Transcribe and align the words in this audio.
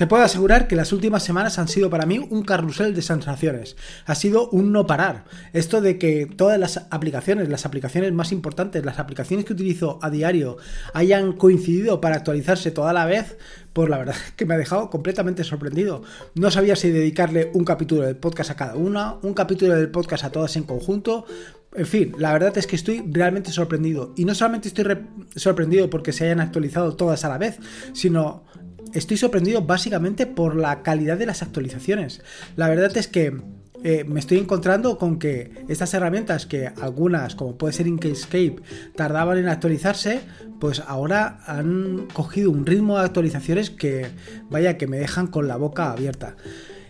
Te 0.00 0.06
puedo 0.06 0.22
asegurar 0.22 0.66
que 0.66 0.76
las 0.76 0.94
últimas 0.94 1.22
semanas 1.22 1.58
han 1.58 1.68
sido 1.68 1.90
para 1.90 2.06
mí 2.06 2.26
un 2.30 2.42
carrusel 2.42 2.94
de 2.94 3.02
sensaciones. 3.02 3.76
Ha 4.06 4.14
sido 4.14 4.48
un 4.48 4.72
no 4.72 4.86
parar. 4.86 5.26
Esto 5.52 5.82
de 5.82 5.98
que 5.98 6.24
todas 6.24 6.58
las 6.58 6.86
aplicaciones, 6.88 7.50
las 7.50 7.66
aplicaciones 7.66 8.10
más 8.14 8.32
importantes, 8.32 8.82
las 8.82 8.98
aplicaciones 8.98 9.44
que 9.44 9.52
utilizo 9.52 9.98
a 10.00 10.08
diario, 10.08 10.56
hayan 10.94 11.34
coincidido 11.34 12.00
para 12.00 12.16
actualizarse 12.16 12.70
toda 12.70 12.94
la 12.94 13.04
vez, 13.04 13.36
pues 13.74 13.90
la 13.90 13.98
verdad 13.98 14.16
es 14.26 14.32
que 14.32 14.46
me 14.46 14.54
ha 14.54 14.56
dejado 14.56 14.88
completamente 14.88 15.44
sorprendido. 15.44 16.02
No 16.34 16.50
sabía 16.50 16.76
si 16.76 16.90
dedicarle 16.90 17.50
un 17.52 17.66
capítulo 17.66 18.00
del 18.00 18.16
podcast 18.16 18.52
a 18.52 18.56
cada 18.56 18.76
una, 18.76 19.16
un 19.20 19.34
capítulo 19.34 19.76
del 19.76 19.90
podcast 19.90 20.24
a 20.24 20.32
todas 20.32 20.56
en 20.56 20.62
conjunto. 20.62 21.26
En 21.74 21.86
fin, 21.86 22.14
la 22.16 22.32
verdad 22.32 22.56
es 22.56 22.66
que 22.66 22.76
estoy 22.76 23.04
realmente 23.06 23.50
sorprendido. 23.50 24.14
Y 24.16 24.24
no 24.24 24.34
solamente 24.34 24.68
estoy 24.68 24.96
sorprendido 25.36 25.90
porque 25.90 26.14
se 26.14 26.24
hayan 26.24 26.40
actualizado 26.40 26.96
todas 26.96 27.26
a 27.26 27.28
la 27.28 27.36
vez, 27.36 27.58
sino 27.92 28.46
estoy 28.94 29.16
sorprendido 29.16 29.62
básicamente 29.62 30.26
por 30.26 30.56
la 30.56 30.82
calidad 30.82 31.18
de 31.18 31.26
las 31.26 31.42
actualizaciones. 31.42 32.22
La 32.56 32.68
verdad 32.68 32.96
es 32.96 33.08
que 33.08 33.40
eh, 33.82 34.04
me 34.04 34.20
estoy 34.20 34.38
encontrando 34.38 34.98
con 34.98 35.18
que 35.18 35.64
estas 35.68 35.94
herramientas 35.94 36.44
que 36.44 36.70
algunas, 36.80 37.34
como 37.34 37.56
puede 37.56 37.72
ser 37.72 37.86
Inkscape, 37.86 38.56
tardaban 38.94 39.38
en 39.38 39.48
actualizarse, 39.48 40.20
pues 40.60 40.80
ahora 40.86 41.40
han 41.46 42.06
cogido 42.12 42.50
un 42.50 42.66
ritmo 42.66 42.98
de 42.98 43.04
actualizaciones 43.04 43.70
que, 43.70 44.06
vaya, 44.50 44.76
que 44.76 44.86
me 44.86 44.98
dejan 44.98 45.28
con 45.28 45.48
la 45.48 45.56
boca 45.56 45.92
abierta. 45.92 46.36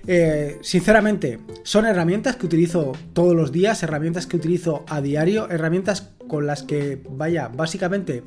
Eh, 0.07 0.59
sinceramente, 0.63 1.39
son 1.63 1.87
herramientas 1.87 2.37
que 2.37 2.47
utilizo 2.47 2.93
todos 3.13 3.37
los 3.37 3.53
días, 3.53 3.83
herramientas 3.83 4.27
que 4.27 4.37
utilizo 4.37 4.85
a 4.89 5.01
diario, 5.01 5.49
herramientas 5.51 6.11
con 6.31 6.47
las 6.47 6.63
que, 6.63 7.03
vaya, 7.11 7.49
básicamente 7.49 8.23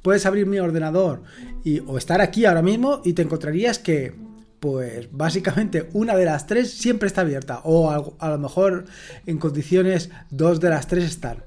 puedes 0.00 0.24
abrir 0.26 0.46
mi 0.46 0.60
ordenador 0.60 1.24
y, 1.64 1.80
o 1.80 1.98
estar 1.98 2.20
aquí 2.20 2.44
ahora 2.44 2.62
mismo 2.62 3.02
y 3.04 3.14
te 3.14 3.22
encontrarías 3.22 3.80
que, 3.80 4.14
pues 4.60 5.08
básicamente 5.10 5.88
una 5.92 6.14
de 6.14 6.24
las 6.24 6.46
tres 6.46 6.70
siempre 6.70 7.08
está 7.08 7.22
abierta 7.22 7.60
o 7.64 7.90
a, 7.90 8.26
a 8.26 8.30
lo 8.30 8.38
mejor 8.38 8.84
en 9.26 9.38
condiciones 9.38 10.10
dos 10.30 10.60
de 10.60 10.70
las 10.70 10.86
tres 10.86 11.02
están. 11.02 11.42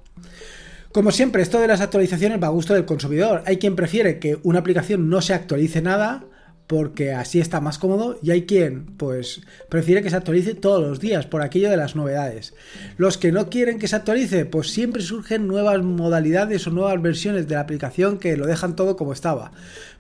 Como 0.92 1.12
siempre, 1.12 1.42
esto 1.42 1.62
de 1.62 1.68
las 1.68 1.80
actualizaciones 1.80 2.44
va 2.44 2.48
a 2.48 2.52
gusto 2.52 2.74
del 2.74 2.84
consumidor. 2.84 3.44
Hay 3.46 3.56
quien 3.56 3.78
prefiere 3.78 4.20
que 4.20 4.38
una 4.44 4.60
aplicación 4.60 5.10
no 5.10 5.22
se 5.22 5.34
actualice 5.34 5.82
nada 5.82 6.26
porque 6.72 7.12
así 7.12 7.42
está 7.42 7.60
más 7.60 7.78
cómodo 7.78 8.18
y 8.24 8.32
hay 8.32 8.46
quien 8.46 8.86
pues 8.96 9.42
prefiere 9.68 10.02
que 10.02 10.10
se 10.10 10.16
actualice 10.16 10.54
todos 10.54 10.82
los 10.82 11.02
días 11.02 11.26
por 11.26 11.42
aquello 11.42 11.70
de 11.70 11.76
las 11.76 11.98
novedades. 11.98 12.54
Los 12.96 13.18
que 13.18 13.34
no 13.34 13.50
quieren 13.50 13.78
que 13.78 13.90
se 13.90 13.98
actualice, 13.98 14.46
pues 14.46 14.72
siempre 14.72 15.02
surgen 15.02 15.48
nuevas 15.48 15.84
modalidades 15.84 16.66
o 16.66 16.72
nuevas 16.72 17.02
versiones 17.02 17.50
de 17.50 17.56
la 17.56 17.60
aplicación 17.60 18.20
que 18.20 18.38
lo 18.38 18.48
dejan 18.48 18.78
todo 18.78 18.96
como 18.96 19.12
estaba. 19.12 19.52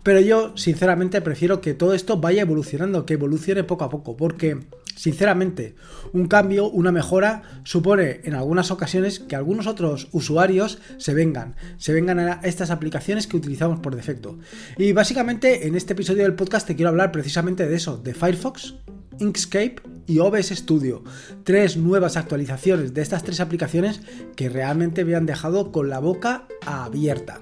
Pero 0.01 0.21
yo 0.21 0.55
sinceramente 0.55 1.19
prefiero 1.19 1.59
que 1.59 1.73
todo 1.73 1.93
esto 1.93 2.21
vaya 2.21 2.43
evolucionando, 2.43 3.05
que 3.05 3.15
evolucione 3.15 3.65
poco 3.65 3.83
a 3.83 3.89
poco, 3.89 4.15
porque 4.15 4.57
Sinceramente, 4.95 5.75
un 6.13 6.27
cambio, 6.27 6.69
una 6.69 6.91
mejora, 6.91 7.43
supone 7.63 8.21
en 8.23 8.35
algunas 8.35 8.71
ocasiones 8.71 9.19
que 9.19 9.35
algunos 9.35 9.67
otros 9.67 10.09
usuarios 10.11 10.79
se 10.97 11.13
vengan, 11.13 11.55
se 11.77 11.93
vengan 11.93 12.19
a 12.19 12.39
estas 12.43 12.69
aplicaciones 12.69 13.27
que 13.27 13.37
utilizamos 13.37 13.79
por 13.79 13.95
defecto. 13.95 14.37
Y 14.77 14.91
básicamente 14.93 15.67
en 15.67 15.75
este 15.75 15.93
episodio 15.93 16.23
del 16.23 16.35
podcast 16.35 16.67
te 16.67 16.75
quiero 16.75 16.89
hablar 16.89 17.11
precisamente 17.11 17.67
de 17.67 17.75
eso, 17.75 17.97
de 17.97 18.13
Firefox, 18.13 18.75
Inkscape 19.19 19.75
y 20.07 20.19
OBS 20.19 20.49
Studio. 20.49 21.03
Tres 21.43 21.77
nuevas 21.77 22.17
actualizaciones 22.17 22.93
de 22.93 23.01
estas 23.01 23.23
tres 23.23 23.39
aplicaciones 23.39 24.01
que 24.35 24.49
realmente 24.49 25.05
me 25.05 25.15
han 25.15 25.25
dejado 25.25 25.71
con 25.71 25.89
la 25.89 25.99
boca 25.99 26.47
abierta. 26.65 27.41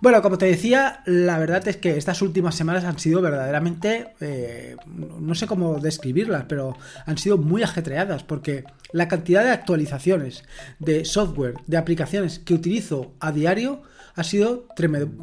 Bueno, 0.00 0.22
como 0.22 0.38
te 0.38 0.46
decía, 0.46 1.02
la 1.06 1.38
verdad 1.38 1.66
es 1.66 1.76
que 1.76 1.96
estas 1.96 2.22
últimas 2.22 2.54
semanas 2.54 2.84
han 2.84 2.98
sido 2.98 3.20
verdaderamente, 3.20 4.14
eh, 4.20 4.76
no 4.86 5.34
sé 5.34 5.46
cómo 5.46 5.80
describirlas, 5.80 6.44
pero 6.48 6.76
han 7.04 7.18
sido 7.18 7.36
muy 7.36 7.62
ajetreadas 7.62 8.22
porque 8.22 8.64
la 8.92 9.08
cantidad 9.08 9.42
de 9.42 9.50
actualizaciones 9.50 10.44
de 10.78 11.04
software, 11.04 11.54
de 11.66 11.76
aplicaciones 11.76 12.38
que 12.38 12.54
utilizo 12.54 13.12
a 13.18 13.32
diario 13.32 13.82
ha 14.14 14.24
sido 14.24 14.66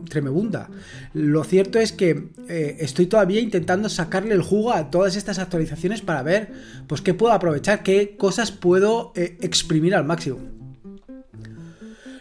tremebunda. 0.09 0.69
Lo 1.13 1.43
cierto 1.43 1.79
es 1.79 1.91
que 1.91 2.29
eh, 2.47 2.77
estoy 2.79 3.07
todavía 3.07 3.41
intentando 3.41 3.89
sacarle 3.89 4.33
el 4.33 4.41
jugo 4.41 4.71
a 4.71 4.89
todas 4.89 5.17
estas 5.17 5.39
actualizaciones 5.39 6.01
para 6.01 6.23
ver 6.23 6.53
pues 6.87 7.01
qué 7.01 7.13
puedo 7.13 7.33
aprovechar, 7.33 7.83
qué 7.83 8.15
cosas 8.17 8.51
puedo 8.51 9.11
eh, 9.15 9.37
exprimir 9.41 9.95
al 9.95 10.05
máximo. 10.05 10.54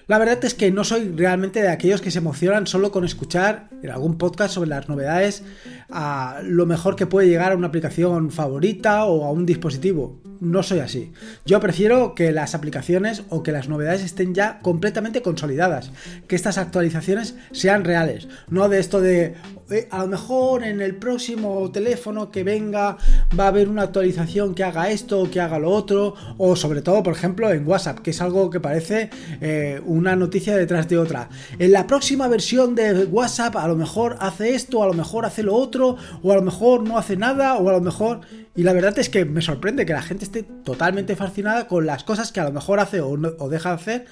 La 0.07 0.19
verdad 0.19 0.45
es 0.45 0.55
que 0.55 0.71
no 0.71 0.85
soy 0.85 1.09
realmente 1.17 1.63
de 1.63 1.71
aquellos 1.71 2.03
que 2.03 2.11
se 2.11 2.19
emocionan 2.19 2.67
solo 2.67 2.93
con 2.93 3.07
escuchar 3.07 3.69
en 3.83 3.91
algún 3.91 4.19
podcast 4.19 4.55
sobre 4.55 4.69
las 4.69 4.89
novedades 4.89 5.43
a 5.91 6.41
lo 6.43 6.67
mejor 6.67 6.95
que 6.95 7.07
puede 7.07 7.29
llegar 7.29 7.53
a 7.53 7.57
una 7.57 7.69
aplicación 7.69 8.31
favorita 8.31 9.07
o 9.07 9.25
a 9.25 9.31
un 9.31 9.47
dispositivo. 9.47 10.21
No 10.41 10.63
soy 10.63 10.81
así. 10.81 11.13
Yo 11.47 11.59
prefiero 11.61 12.15
que 12.15 12.33
las 12.33 12.55
aplicaciones 12.55 13.23
o 13.31 13.43
que 13.43 13.53
las 13.53 13.69
novedades 13.69 14.03
estén 14.03 14.35
ya 14.35 14.59
completamente 14.61 15.23
consolidadas, 15.23 15.91
que 16.29 16.37
estas 16.37 16.59
actualizaciones 16.59 17.37
sean 17.53 17.85
reales, 17.85 18.29
no 18.51 18.69
de 18.69 18.81
esto 18.81 19.01
de 19.01 19.35
eh, 19.71 19.89
a 19.91 20.01
lo 20.01 20.09
mejor 20.09 20.63
en 20.63 20.81
el 20.81 20.97
próximo 20.97 21.71
teléfono 21.71 22.31
que 22.31 22.45
venga 22.45 22.99
va 23.39 23.45
a 23.45 23.49
haber 23.49 23.69
una 23.69 23.83
actualización 23.83 24.55
que 24.55 24.63
haga 24.63 24.91
esto 24.91 25.21
o 25.21 25.31
que 25.31 25.41
haga 25.41 25.59
lo 25.59 25.71
otro, 25.71 26.15
o 26.37 26.55
sobre 26.55 26.83
todo, 26.83 27.03
por 27.03 27.15
ejemplo, 27.15 27.51
en 27.51 27.67
WhatsApp, 27.67 28.01
que 28.01 28.11
es 28.11 28.21
algo 28.21 28.51
que 28.51 28.61
parece 28.61 29.11
eh, 29.41 29.81
una 29.87 30.17
noticia 30.17 30.57
detrás 30.57 30.89
de 30.89 30.99
otra. 30.99 31.29
En 31.59 31.73
la 31.73 31.87
próxima 31.87 32.29
versión 32.29 32.75
de 32.75 33.07
WhatsApp 33.07 33.57
a 33.57 33.67
lo 33.67 33.77
mejor 33.77 34.17
hace 34.21 34.55
esto, 34.55 34.83
a 34.83 34.87
lo 34.87 34.95
mejor 34.95 35.25
hace 35.25 35.43
lo 35.43 35.55
otro, 35.55 35.97
o 36.23 36.33
a 36.33 36.35
lo 36.35 36.43
mejor 36.43 36.87
no 36.87 36.99
hace 36.99 37.17
nada, 37.17 37.57
o 37.57 37.69
a 37.69 37.73
lo 37.73 37.81
mejor... 37.81 38.21
Y 38.57 38.63
la 38.63 38.73
verdad 38.73 38.97
es 38.99 39.09
que 39.09 39.25
me 39.25 39.43
sorprende 39.43 39.85
que 39.85 39.93
la 39.93 40.03
gente 40.03 40.25
esté 40.25 40.45
totalmente 40.45 41.17
fascinada 41.17 41.67
con 41.67 41.87
las 41.87 42.05
cosas 42.05 42.31
que 42.31 42.39
a 42.39 42.45
lo 42.45 42.53
mejor 42.53 42.79
hace 42.79 43.01
o, 43.01 43.17
deja 43.49 43.71
de 43.71 43.75
hacer 43.75 44.05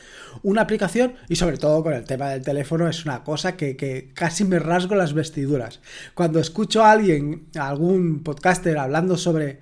una 0.43 0.63
aplicación 0.63 1.15
y 1.29 1.37
sobre 1.37 1.59
todo 1.59 1.83
con 1.85 1.93
el 1.93 2.05
tema 2.05 2.31
del 2.31 2.43
teléfono 2.43 2.89
es 2.89 3.05
una 3.05 3.23
cosa 3.23 3.57
que, 3.57 3.77
que 3.77 4.11
casi 4.15 4.45
me 4.45 4.59
rasgo 4.59 4.97
las 4.97 5.13
vestiduras. 5.13 5.81
Cuando 6.15 6.41
escucho 6.41 6.85
a 6.85 6.91
alguien, 6.91 7.47
a 7.57 7.69
algún 7.69 8.25
podcaster 8.25 8.79
hablando 8.79 9.17
sobre 9.17 9.61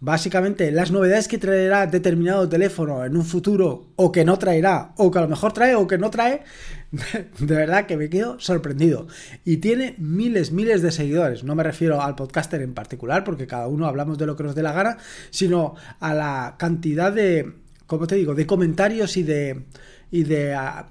básicamente 0.00 0.70
las 0.72 0.90
novedades 0.90 1.28
que 1.28 1.38
traerá 1.38 1.86
determinado 1.86 2.48
teléfono 2.48 3.04
en 3.04 3.16
un 3.16 3.24
futuro 3.24 3.92
o 3.96 4.10
que 4.10 4.24
no 4.24 4.38
traerá 4.38 4.92
o 4.96 5.10
que 5.10 5.18
a 5.18 5.22
lo 5.22 5.28
mejor 5.28 5.52
trae 5.52 5.74
o 5.74 5.86
que 5.86 5.98
no 5.98 6.10
trae, 6.10 6.42
de 6.90 7.54
verdad 7.54 7.86
que 7.86 7.96
me 7.96 8.08
quedo 8.08 8.40
sorprendido. 8.40 9.06
Y 9.44 9.58
tiene 9.58 9.94
miles, 9.98 10.52
miles 10.52 10.82
de 10.82 10.90
seguidores. 10.90 11.44
No 11.44 11.54
me 11.54 11.62
refiero 11.62 12.00
al 12.00 12.14
podcaster 12.14 12.62
en 12.62 12.74
particular 12.74 13.24
porque 13.24 13.46
cada 13.46 13.68
uno 13.68 13.86
hablamos 13.86 14.18
de 14.18 14.26
lo 14.26 14.36
que 14.36 14.42
nos 14.42 14.54
dé 14.54 14.62
la 14.62 14.72
gana, 14.72 14.96
sino 15.30 15.74
a 16.00 16.14
la 16.14 16.56
cantidad 16.58 17.12
de, 17.12 17.52
como 17.86 18.06
te 18.06 18.16
digo, 18.16 18.34
de 18.34 18.46
comentarios 18.46 19.16
y 19.16 19.22
de... 19.22 19.64
Y 20.12 20.24
de 20.24 20.54
ah, 20.54 20.90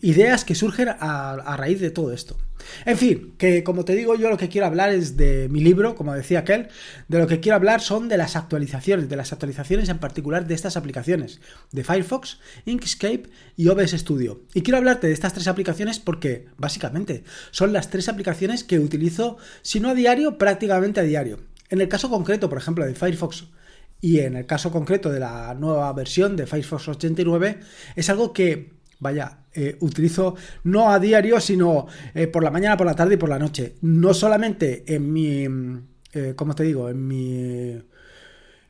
ideas 0.00 0.44
que 0.44 0.54
surgen 0.54 0.88
a, 0.88 1.56
raíz 1.56 1.80
de 1.80 1.90
todo 1.90 2.12
esto. 2.12 2.36
En 2.84 2.96
fin, 2.96 3.34
que 3.38 3.62
como 3.62 3.84
te 3.84 3.94
digo, 3.94 4.16
yo 4.16 4.28
lo 4.28 4.36
que 4.36 4.48
quiero 4.48 4.66
hablar 4.66 4.90
es 4.90 5.16
de 5.16 5.48
mi 5.48 5.60
libro, 5.60 5.94
como 5.94 6.14
decía 6.14 6.40
aquel, 6.40 6.68
de 7.08 7.18
lo 7.18 7.26
que 7.26 7.40
quiero 7.40 7.56
hablar 7.56 7.80
son 7.80 8.08
de 8.08 8.16
las 8.16 8.34
actualizaciones, 8.34 9.08
de 9.08 9.16
las 9.16 9.32
actualizaciones 9.32 9.88
en 9.88 9.98
particular 9.98 10.46
de 10.46 10.54
estas 10.54 10.76
aplicaciones, 10.76 11.40
de 11.72 11.84
Firefox, 11.84 12.38
Inkscape 12.64 13.24
y 13.56 13.68
OBS 13.68 13.92
Studio. 13.92 14.42
Y 14.54 14.62
quiero 14.62 14.78
hablarte 14.78 15.06
de 15.06 15.12
estas 15.12 15.34
tres 15.34 15.48
aplicaciones 15.48 15.98
porque, 15.98 16.46
básicamente, 16.56 17.24
son 17.50 17.72
las 17.72 17.90
tres 17.90 18.08
aplicaciones 18.08 18.64
que 18.64 18.80
utilizo, 18.80 19.38
si 19.62 19.80
no 19.80 19.90
a 19.90 19.94
diario, 19.94 20.38
prácticamente 20.38 21.00
a 21.00 21.04
diario. 21.04 21.40
En 21.68 21.80
el 21.80 21.88
caso 21.88 22.10
concreto, 22.10 22.48
por 22.48 22.58
ejemplo, 22.58 22.84
de 22.84 22.94
Firefox 22.94 23.46
y 24.00 24.20
en 24.20 24.36
el 24.36 24.46
caso 24.46 24.70
concreto 24.70 25.10
de 25.10 25.20
la 25.20 25.54
nueva 25.54 25.92
versión 25.92 26.36
de 26.36 26.46
Firefox 26.46 26.88
89, 26.88 27.60
es 27.96 28.10
algo 28.10 28.32
que 28.32 28.75
Vaya, 28.98 29.38
eh, 29.52 29.76
utilizo 29.80 30.36
no 30.64 30.90
a 30.90 30.98
diario, 30.98 31.40
sino 31.40 31.86
eh, 32.14 32.26
por 32.26 32.42
la 32.42 32.50
mañana, 32.50 32.76
por 32.76 32.86
la 32.86 32.94
tarde 32.94 33.14
y 33.14 33.18
por 33.18 33.28
la 33.28 33.38
noche. 33.38 33.74
No 33.82 34.14
solamente 34.14 34.84
en 34.86 35.12
mi, 35.12 35.46
eh, 36.12 36.32
¿cómo 36.34 36.54
te 36.54 36.64
digo? 36.64 36.88
En 36.88 37.06
mi, 37.06 37.82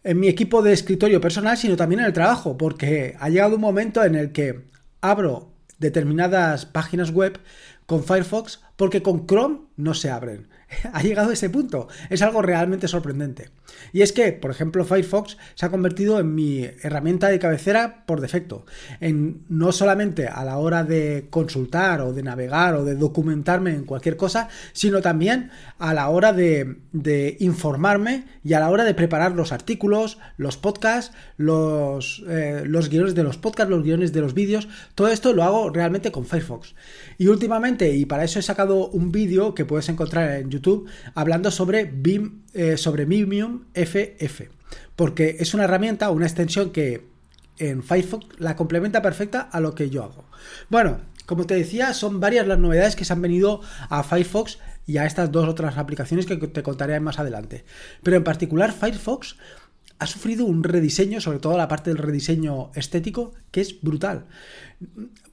en 0.03 0.21
mi 0.21 0.29
equipo 0.29 0.63
de 0.63 0.73
escritorio 0.73 1.21
personal, 1.21 1.57
sino 1.57 1.77
también 1.77 2.01
en 2.01 2.07
el 2.07 2.13
trabajo, 2.13 2.57
porque 2.57 3.17
ha 3.19 3.29
llegado 3.29 3.55
un 3.55 3.61
momento 3.61 4.03
en 4.05 4.17
el 4.17 4.33
que 4.33 4.65
abro 5.01 5.53
determinadas 5.79 6.67
páginas 6.67 7.11
web 7.11 7.39
con 7.87 8.03
Firefox 8.03 8.61
porque 8.77 9.03
con 9.03 9.27
Chrome 9.27 9.61
no 9.77 9.95
se 9.95 10.11
abren. 10.11 10.49
ha 10.93 11.03
llegado 11.03 11.31
a 11.31 11.33
ese 11.33 11.51
punto. 11.51 11.89
Es 12.11 12.23
algo 12.23 12.43
realmente 12.43 12.89
sorprendente. 12.89 13.51
Y 13.93 14.03
es 14.03 14.13
que, 14.13 14.33
por 14.33 14.51
ejemplo, 14.51 14.85
Firefox 14.85 15.37
se 15.55 15.67
ha 15.67 15.71
convertido 15.71 16.19
en 16.19 16.35
mi 16.35 16.65
herramienta 16.83 17.29
de 17.29 17.39
cabecera 17.39 18.05
por 18.07 18.21
defecto. 18.21 18.65
En, 19.01 19.45
no 19.49 19.73
solamente 19.73 20.27
a 20.27 20.45
la 20.45 20.59
hora 20.59 20.85
de 20.85 21.27
consultar 21.31 22.01
o 22.01 22.13
de 22.13 22.23
navegar 22.23 22.75
o 22.75 22.85
de 22.85 22.97
documentarme 22.97 23.73
en 23.75 23.85
cualquier 23.85 24.17
cosa, 24.17 24.49
sino 24.73 25.01
también 25.01 25.51
a 25.79 25.95
la 25.95 26.09
hora 26.09 26.33
de, 26.33 26.77
informarme 27.39 28.25
y 28.43 28.55
a 28.55 28.61
la 28.61 28.71
hora 28.71 28.85
de 28.85 28.95
preparar 28.95 29.33
los 29.33 29.53
artículos, 29.53 30.19
los 30.37 30.57
podcasts, 30.57 31.15
los, 31.37 32.25
eh, 32.29 32.63
los 32.65 32.89
guiones 32.89 33.15
de 33.15 33.23
los 33.23 33.37
podcasts, 33.37 33.71
los 33.71 33.83
guiones 33.83 34.13
de 34.13 34.21
los 34.21 34.35
vídeos. 34.35 34.69
Todo 34.95 35.09
esto 35.09 35.33
lo 35.33 35.45
hago 35.45 35.71
realmente 35.71 36.11
con 36.11 36.27
Firefox. 36.27 36.75
Y 37.19 37.29
últimamente, 37.29 37.95
y 37.95 38.07
para 38.07 38.25
eso 38.25 38.39
he 38.39 38.43
sacado 38.43 38.89
un 38.89 39.13
vídeo 39.13 39.55
que 39.55 39.65
puedes 39.65 39.89
encontrar 39.89 40.37
en 40.37 40.51
YouTube 40.51 40.66
hablando 41.15 41.51
sobre 41.51 41.85
BIM, 41.85 42.43
eh, 42.55 42.77
sobre 42.77 43.05
Vimium 43.05 43.65
FF, 43.75 44.49
porque 44.95 45.37
es 45.41 45.55
una 45.55 45.65
herramienta, 45.65 46.11
una 46.11 46.27
extensión 46.27 46.71
que 46.71 47.07
en 47.59 47.83
Firefox 47.83 48.27
la 48.39 48.57
complementa 48.57 49.03
perfecta 49.03 49.41
a 49.41 49.61
lo 49.61 49.75
que 49.75 49.91
yo 49.91 50.05
hago. 50.05 50.25
Bueno, 50.69 51.01
como 51.27 51.45
te 51.45 51.55
decía, 51.55 51.93
son 51.93 52.21
varias 52.21 52.47
las 52.47 52.59
novedades 52.59 52.97
que 52.97 53.05
se 53.05 53.13
han 53.13 53.23
venido 53.23 53.61
a 53.89 54.03
Firefox 54.03 54.59
y 54.87 54.99
a 54.99 55.07
estas 55.07 55.33
dos 55.33 55.49
otras 55.49 55.77
aplicaciones 55.77 56.27
que 56.27 56.37
te 56.37 56.63
contaré 56.63 56.99
más 57.01 57.19
adelante. 57.19 57.65
Pero 58.03 58.17
en 58.17 58.25
particular 58.25 58.73
Firefox 58.73 59.37
ha 59.99 60.07
sufrido 60.07 60.45
un 60.45 60.63
rediseño, 60.63 61.21
sobre 61.21 61.39
todo 61.39 61.57
la 61.57 61.69
parte 61.69 61.91
del 61.91 61.99
rediseño 61.99 62.71
estético, 62.75 63.33
que 63.51 63.61
es 63.61 63.81
brutal. 63.81 64.27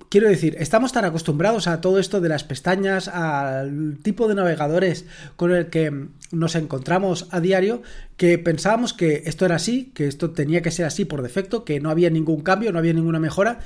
Quiero 0.10 0.30
decir, 0.30 0.56
estamos 0.60 0.92
tan 0.94 1.06
acostumbrados 1.06 1.68
a 1.68 1.82
todo 1.82 1.98
esto 1.98 2.22
de 2.22 2.30
las 2.30 2.44
pestañas, 2.44 3.08
al 3.08 3.98
tipo 4.04 4.28
de 4.28 4.36
navegadores 4.36 5.06
con 5.36 5.52
el 5.52 5.72
que 5.72 6.08
nos 6.32 6.54
encontramos 6.54 7.28
a 7.32 7.40
diario, 7.40 7.82
que 8.16 8.38
pensábamos 8.38 8.94
que 8.94 9.24
esto 9.26 9.46
era 9.46 9.56
así, 9.56 9.92
que 9.96 10.08
esto 10.08 10.30
tenía 10.30 10.62
que 10.62 10.70
ser 10.70 10.86
así 10.86 11.04
por 11.04 11.24
defecto, 11.24 11.66
que 11.66 11.80
no 11.80 11.90
había 11.90 12.12
ningún 12.12 12.42
cambio, 12.42 12.72
no 12.72 12.78
había 12.78 12.94
ninguna 12.94 13.20
mejora. 13.20 13.60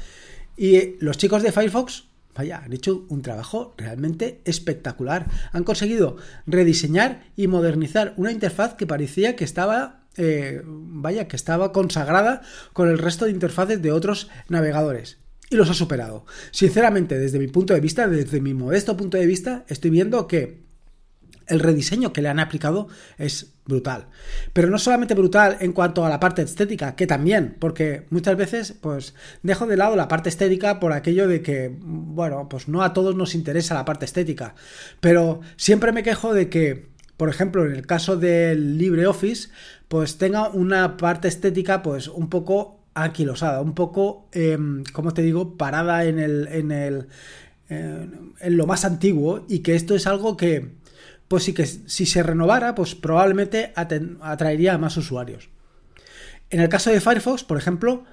Y 0.55 0.95
los 1.00 1.17
chicos 1.17 1.43
de 1.43 1.51
Firefox, 1.51 2.05
vaya, 2.33 2.61
han 2.63 2.71
hecho 2.71 3.05
un 3.09 3.21
trabajo 3.21 3.73
realmente 3.77 4.39
espectacular. 4.45 5.27
Han 5.51 5.65
conseguido 5.65 6.15
rediseñar 6.45 7.25
y 7.35 7.47
modernizar 7.47 8.13
una 8.15 8.31
interfaz 8.31 8.75
que 8.75 8.88
parecía 8.88 9.35
que 9.35 9.43
estaba 9.43 10.06
eh, 10.17 10.61
vaya, 10.65 11.27
que 11.27 11.35
estaba 11.35 11.71
consagrada 11.71 12.41
con 12.73 12.89
el 12.89 12.97
resto 12.97 13.25
de 13.25 13.31
interfaces 13.31 13.81
de 13.81 13.91
otros 13.91 14.29
navegadores 14.49 15.19
y 15.49 15.55
los 15.55 15.69
ha 15.69 15.73
superado. 15.73 16.25
Sinceramente, 16.51 17.17
desde 17.17 17.39
mi 17.39 17.47
punto 17.47 17.73
de 17.73 17.79
vista, 17.79 18.07
desde 18.07 18.41
mi 18.41 18.53
modesto 18.53 18.97
punto 18.97 19.17
de 19.17 19.25
vista, 19.25 19.63
estoy 19.67 19.91
viendo 19.91 20.27
que 20.27 20.67
el 21.47 21.59
rediseño 21.59 22.13
que 22.13 22.21
le 22.21 22.29
han 22.29 22.39
aplicado 22.39 22.87
es 23.17 23.53
brutal. 23.65 24.07
Pero 24.53 24.69
no 24.69 24.77
solamente 24.77 25.13
brutal 25.13 25.57
en 25.59 25.73
cuanto 25.73 26.05
a 26.05 26.09
la 26.09 26.19
parte 26.19 26.41
estética, 26.41 26.95
que 26.95 27.07
también, 27.07 27.55
porque 27.59 28.05
muchas 28.09 28.35
veces 28.37 28.73
pues 28.79 29.13
dejo 29.43 29.65
de 29.65 29.77
lado 29.77 29.95
la 29.95 30.07
parte 30.07 30.29
estética 30.29 30.79
por 30.79 30.93
aquello 30.93 31.27
de 31.27 31.41
que, 31.41 31.75
bueno, 31.79 32.47
pues 32.49 32.67
no 32.67 32.83
a 32.83 32.93
todos 32.93 33.15
nos 33.15 33.35
interesa 33.35 33.73
la 33.73 33.85
parte 33.85 34.05
estética, 34.05 34.55
pero 34.99 35.41
siempre 35.55 35.91
me 35.91 36.03
quejo 36.03 36.33
de 36.33 36.49
que, 36.49 36.89
por 37.17 37.29
ejemplo, 37.29 37.65
en 37.65 37.73
el 37.73 37.85
caso 37.85 38.15
del 38.15 38.77
LibreOffice, 38.77 39.49
pues 39.87 40.17
tenga 40.17 40.49
una 40.49 40.97
parte 40.97 41.27
estética 41.27 41.81
pues 41.81 42.07
un 42.07 42.29
poco 42.29 42.79
anquilosada, 42.93 43.61
un 43.61 43.73
poco, 43.73 44.29
eh, 44.31 44.57
como 44.93 45.13
te 45.13 45.21
digo, 45.21 45.57
parada 45.57 46.05
en 46.05 46.19
el, 46.19 46.47
en 46.47 46.71
el, 46.71 47.07
en 47.69 48.57
lo 48.57 48.65
más 48.65 48.85
antiguo 48.85 49.45
y 49.49 49.59
que 49.59 49.75
esto 49.75 49.95
es 49.95 50.07
algo 50.07 50.37
que, 50.37 50.75
pues 51.27 51.43
sí 51.43 51.53
que 51.53 51.65
si 51.65 52.05
se 52.05 52.23
renovara, 52.23 52.75
pues 52.75 52.95
probablemente 52.95 53.73
atraería 53.75 54.73
a 54.73 54.77
más 54.77 54.97
usuarios. 54.97 55.49
En 56.49 56.61
el 56.61 56.69
caso 56.69 56.89
de 56.89 57.01
Firefox, 57.01 57.43
por 57.43 57.57
ejemplo, 57.57 58.05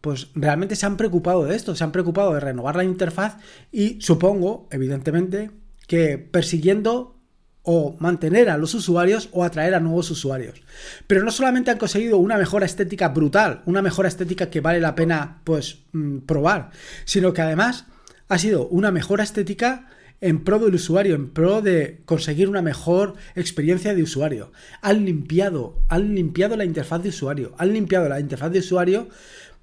pues 0.00 0.28
realmente 0.34 0.76
se 0.76 0.86
han 0.86 0.96
preocupado 0.96 1.44
de 1.44 1.54
esto, 1.54 1.76
se 1.76 1.84
han 1.84 1.92
preocupado 1.92 2.34
de 2.34 2.40
renovar 2.40 2.76
la 2.76 2.84
interfaz 2.84 3.36
y 3.70 4.00
supongo, 4.00 4.66
evidentemente, 4.70 5.50
que 5.86 6.18
persiguiendo 6.18 7.21
o 7.62 7.96
mantener 8.00 8.50
a 8.50 8.58
los 8.58 8.74
usuarios 8.74 9.28
o 9.32 9.44
atraer 9.44 9.74
a 9.74 9.80
nuevos 9.80 10.10
usuarios. 10.10 10.62
Pero 11.06 11.24
no 11.24 11.30
solamente 11.30 11.70
han 11.70 11.78
conseguido 11.78 12.18
una 12.18 12.36
mejora 12.36 12.66
estética 12.66 13.08
brutal, 13.08 13.62
una 13.66 13.82
mejora 13.82 14.08
estética 14.08 14.50
que 14.50 14.60
vale 14.60 14.80
la 14.80 14.94
pena 14.94 15.40
pues 15.44 15.78
mm, 15.92 16.18
probar, 16.18 16.70
sino 17.04 17.32
que 17.32 17.42
además 17.42 17.86
ha 18.28 18.38
sido 18.38 18.66
una 18.68 18.90
mejora 18.90 19.24
estética 19.24 19.88
en 20.20 20.44
pro 20.44 20.58
del 20.60 20.74
usuario, 20.74 21.14
en 21.16 21.30
pro 21.30 21.62
de 21.62 22.00
conseguir 22.04 22.48
una 22.48 22.62
mejor 22.62 23.14
experiencia 23.34 23.94
de 23.94 24.02
usuario. 24.02 24.52
Han 24.80 25.04
limpiado, 25.04 25.76
han 25.88 26.14
limpiado 26.14 26.56
la 26.56 26.64
interfaz 26.64 27.02
de 27.02 27.08
usuario, 27.10 27.54
han 27.58 27.72
limpiado 27.72 28.08
la 28.08 28.20
interfaz 28.20 28.52
de 28.52 28.60
usuario 28.60 29.08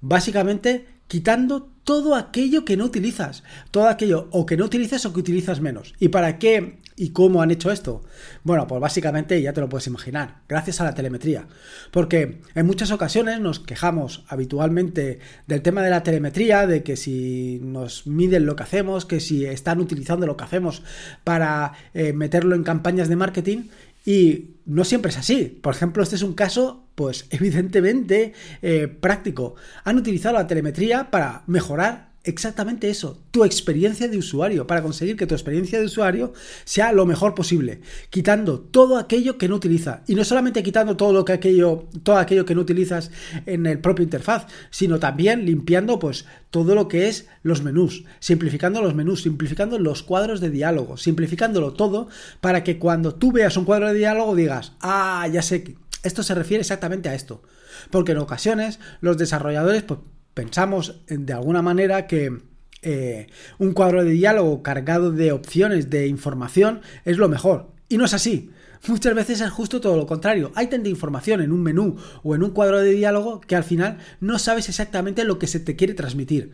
básicamente 0.00 0.86
quitando 1.06 1.68
todo 1.82 2.14
aquello 2.14 2.64
que 2.64 2.76
no 2.76 2.84
utilizas, 2.84 3.42
todo 3.70 3.88
aquello 3.88 4.28
o 4.30 4.46
que 4.46 4.56
no 4.56 4.64
utilizas 4.64 5.04
o 5.06 5.12
que 5.12 5.20
utilizas 5.20 5.60
menos. 5.60 5.94
¿Y 5.98 6.08
para 6.08 6.38
qué 6.38 6.78
y 7.00 7.10
cómo 7.10 7.40
han 7.40 7.50
hecho 7.50 7.72
esto? 7.72 8.02
Bueno, 8.44 8.66
pues 8.66 8.78
básicamente 8.78 9.40
ya 9.40 9.54
te 9.54 9.62
lo 9.62 9.70
puedes 9.70 9.86
imaginar, 9.86 10.42
gracias 10.46 10.82
a 10.82 10.84
la 10.84 10.94
telemetría. 10.94 11.46
Porque 11.92 12.42
en 12.54 12.66
muchas 12.66 12.90
ocasiones 12.90 13.40
nos 13.40 13.58
quejamos 13.58 14.22
habitualmente 14.28 15.18
del 15.46 15.62
tema 15.62 15.82
de 15.82 15.88
la 15.88 16.02
telemetría, 16.02 16.66
de 16.66 16.82
que 16.82 16.96
si 16.96 17.58
nos 17.62 18.06
miden 18.06 18.44
lo 18.44 18.54
que 18.54 18.64
hacemos, 18.64 19.06
que 19.06 19.18
si 19.20 19.46
están 19.46 19.80
utilizando 19.80 20.26
lo 20.26 20.36
que 20.36 20.44
hacemos 20.44 20.82
para 21.24 21.72
eh, 21.94 22.12
meterlo 22.12 22.54
en 22.54 22.64
campañas 22.64 23.08
de 23.08 23.16
marketing 23.16 23.68
y 24.04 24.56
no 24.66 24.84
siempre 24.84 25.10
es 25.10 25.16
así. 25.16 25.58
Por 25.62 25.74
ejemplo, 25.74 26.02
este 26.02 26.16
es 26.16 26.22
un 26.22 26.34
caso, 26.34 26.84
pues 26.96 27.26
evidentemente 27.30 28.34
eh, 28.60 28.88
práctico. 28.88 29.54
Han 29.84 29.96
utilizado 29.96 30.34
la 30.34 30.46
telemetría 30.46 31.10
para 31.10 31.44
mejorar 31.46 32.09
exactamente 32.22 32.90
eso, 32.90 33.18
tu 33.30 33.44
experiencia 33.44 34.06
de 34.06 34.18
usuario, 34.18 34.66
para 34.66 34.82
conseguir 34.82 35.16
que 35.16 35.26
tu 35.26 35.34
experiencia 35.34 35.78
de 35.78 35.86
usuario 35.86 36.32
sea 36.64 36.92
lo 36.92 37.06
mejor 37.06 37.34
posible, 37.34 37.80
quitando 38.10 38.60
todo 38.60 38.98
aquello 38.98 39.38
que 39.38 39.48
no 39.48 39.56
utiliza 39.56 40.02
y 40.06 40.14
no 40.14 40.24
solamente 40.24 40.62
quitando 40.62 40.96
todo 40.96 41.12
lo 41.12 41.24
que 41.24 41.32
aquello, 41.32 41.88
todo 42.02 42.18
aquello 42.18 42.44
que 42.44 42.54
no 42.54 42.60
utilizas 42.60 43.10
en 43.46 43.66
el 43.66 43.78
propio 43.78 44.02
interfaz, 44.02 44.46
sino 44.70 44.98
también 44.98 45.46
limpiando 45.46 45.98
pues 45.98 46.26
todo 46.50 46.74
lo 46.74 46.88
que 46.88 47.08
es 47.08 47.26
los 47.42 47.62
menús, 47.62 48.04
simplificando 48.18 48.82
los 48.82 48.94
menús, 48.94 49.22
simplificando 49.22 49.78
los 49.78 50.02
cuadros 50.02 50.40
de 50.40 50.50
diálogo, 50.50 50.98
simplificándolo 50.98 51.72
todo 51.72 52.08
para 52.40 52.64
que 52.64 52.78
cuando 52.78 53.14
tú 53.14 53.32
veas 53.32 53.56
un 53.56 53.64
cuadro 53.64 53.88
de 53.88 53.94
diálogo 53.94 54.34
digas, 54.34 54.72
"Ah, 54.80 55.26
ya 55.32 55.40
sé 55.42 55.76
esto 56.02 56.22
se 56.22 56.34
refiere 56.34 56.60
exactamente 56.60 57.08
a 57.08 57.14
esto." 57.14 57.42
Porque 57.90 58.12
en 58.12 58.18
ocasiones 58.18 58.78
los 59.00 59.16
desarrolladores 59.16 59.82
pues 59.84 60.00
pensamos 60.34 61.02
de 61.06 61.32
alguna 61.32 61.62
manera 61.62 62.06
que 62.06 62.38
eh, 62.82 63.26
un 63.58 63.72
cuadro 63.72 64.04
de 64.04 64.12
diálogo 64.12 64.62
cargado 64.62 65.12
de 65.12 65.32
opciones 65.32 65.90
de 65.90 66.06
información 66.06 66.80
es 67.04 67.18
lo 67.18 67.28
mejor. 67.28 67.72
Y 67.88 67.98
no 67.98 68.04
es 68.04 68.14
así. 68.14 68.50
Muchas 68.86 69.14
veces 69.14 69.40
es 69.42 69.50
justo 69.50 69.80
todo 69.80 69.96
lo 69.96 70.06
contrario. 70.06 70.52
Hay 70.54 70.68
tanta 70.68 70.88
información 70.88 71.42
en 71.42 71.52
un 71.52 71.62
menú 71.62 71.96
o 72.22 72.34
en 72.34 72.42
un 72.42 72.50
cuadro 72.50 72.80
de 72.80 72.92
diálogo 72.92 73.40
que 73.40 73.56
al 73.56 73.64
final 73.64 73.98
no 74.20 74.38
sabes 74.38 74.68
exactamente 74.68 75.24
lo 75.24 75.38
que 75.38 75.46
se 75.46 75.60
te 75.60 75.76
quiere 75.76 75.92
transmitir. 75.92 76.52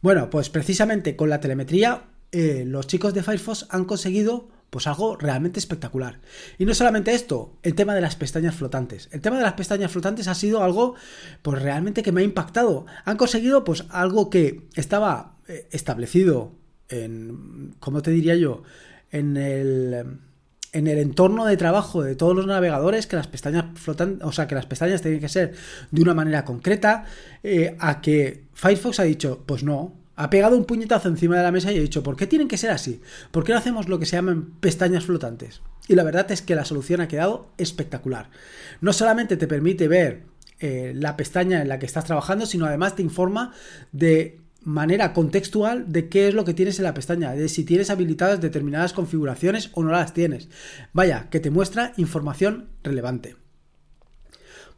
Bueno, 0.00 0.30
pues 0.30 0.50
precisamente 0.50 1.16
con 1.16 1.30
la 1.30 1.40
telemetría 1.40 2.04
eh, 2.30 2.64
los 2.66 2.86
chicos 2.86 3.12
de 3.12 3.22
Firefox 3.22 3.66
han 3.70 3.84
conseguido 3.84 4.48
pues 4.72 4.86
algo 4.86 5.16
realmente 5.16 5.60
espectacular. 5.60 6.18
Y 6.56 6.64
no 6.64 6.72
solamente 6.72 7.12
esto, 7.12 7.58
el 7.62 7.74
tema 7.74 7.94
de 7.94 8.00
las 8.00 8.16
pestañas 8.16 8.54
flotantes. 8.54 9.10
El 9.12 9.20
tema 9.20 9.36
de 9.36 9.42
las 9.42 9.52
pestañas 9.52 9.92
flotantes 9.92 10.28
ha 10.28 10.34
sido 10.34 10.62
algo, 10.62 10.94
pues 11.42 11.60
realmente 11.60 12.02
que 12.02 12.10
me 12.10 12.22
ha 12.22 12.24
impactado. 12.24 12.86
Han 13.04 13.18
conseguido, 13.18 13.64
pues 13.64 13.84
algo 13.90 14.30
que 14.30 14.66
estaba 14.74 15.36
eh, 15.46 15.68
establecido 15.72 16.52
en, 16.88 17.74
¿cómo 17.80 18.00
te 18.00 18.12
diría 18.12 18.34
yo? 18.34 18.62
En 19.10 19.36
el 19.36 20.20
en 20.72 20.86
el 20.86 20.96
entorno 20.96 21.44
de 21.44 21.58
trabajo 21.58 22.02
de 22.02 22.16
todos 22.16 22.34
los 22.34 22.46
navegadores 22.46 23.06
que 23.06 23.16
las 23.16 23.26
pestañas 23.26 23.78
flotantes, 23.78 24.26
o 24.26 24.32
sea, 24.32 24.48
que 24.48 24.54
las 24.54 24.64
pestañas 24.64 25.02
tienen 25.02 25.20
que 25.20 25.28
ser 25.28 25.52
de 25.90 26.00
una 26.00 26.14
manera 26.14 26.46
concreta, 26.46 27.04
eh, 27.42 27.76
a 27.78 28.00
que 28.00 28.44
Firefox 28.54 29.00
ha 29.00 29.02
dicho, 29.02 29.42
pues 29.44 29.64
no, 29.64 29.92
ha 30.22 30.30
pegado 30.30 30.56
un 30.56 30.66
puñetazo 30.66 31.08
encima 31.08 31.36
de 31.36 31.42
la 31.42 31.50
mesa 31.50 31.72
y 31.72 31.78
ha 31.78 31.80
dicho, 31.80 32.04
¿por 32.04 32.14
qué 32.14 32.28
tienen 32.28 32.46
que 32.46 32.56
ser 32.56 32.70
así? 32.70 33.00
¿Por 33.32 33.42
qué 33.42 33.52
no 33.52 33.58
hacemos 33.58 33.88
lo 33.88 33.98
que 33.98 34.06
se 34.06 34.14
llaman 34.14 34.52
pestañas 34.60 35.04
flotantes? 35.04 35.62
Y 35.88 35.96
la 35.96 36.04
verdad 36.04 36.30
es 36.30 36.42
que 36.42 36.54
la 36.54 36.64
solución 36.64 37.00
ha 37.00 37.08
quedado 37.08 37.50
espectacular. 37.58 38.30
No 38.80 38.92
solamente 38.92 39.36
te 39.36 39.48
permite 39.48 39.88
ver 39.88 40.22
eh, 40.60 40.92
la 40.94 41.16
pestaña 41.16 41.60
en 41.60 41.68
la 41.68 41.80
que 41.80 41.86
estás 41.86 42.04
trabajando, 42.04 42.46
sino 42.46 42.66
además 42.66 42.94
te 42.94 43.02
informa 43.02 43.52
de 43.90 44.38
manera 44.62 45.12
contextual 45.12 45.90
de 45.90 46.08
qué 46.08 46.28
es 46.28 46.34
lo 46.34 46.44
que 46.44 46.54
tienes 46.54 46.78
en 46.78 46.84
la 46.84 46.94
pestaña, 46.94 47.32
de 47.32 47.48
si 47.48 47.64
tienes 47.64 47.90
habilitadas 47.90 48.40
determinadas 48.40 48.92
configuraciones 48.92 49.70
o 49.74 49.82
no 49.82 49.90
las 49.90 50.14
tienes. 50.14 50.48
Vaya, 50.92 51.28
que 51.30 51.40
te 51.40 51.50
muestra 51.50 51.94
información 51.96 52.68
relevante. 52.84 53.41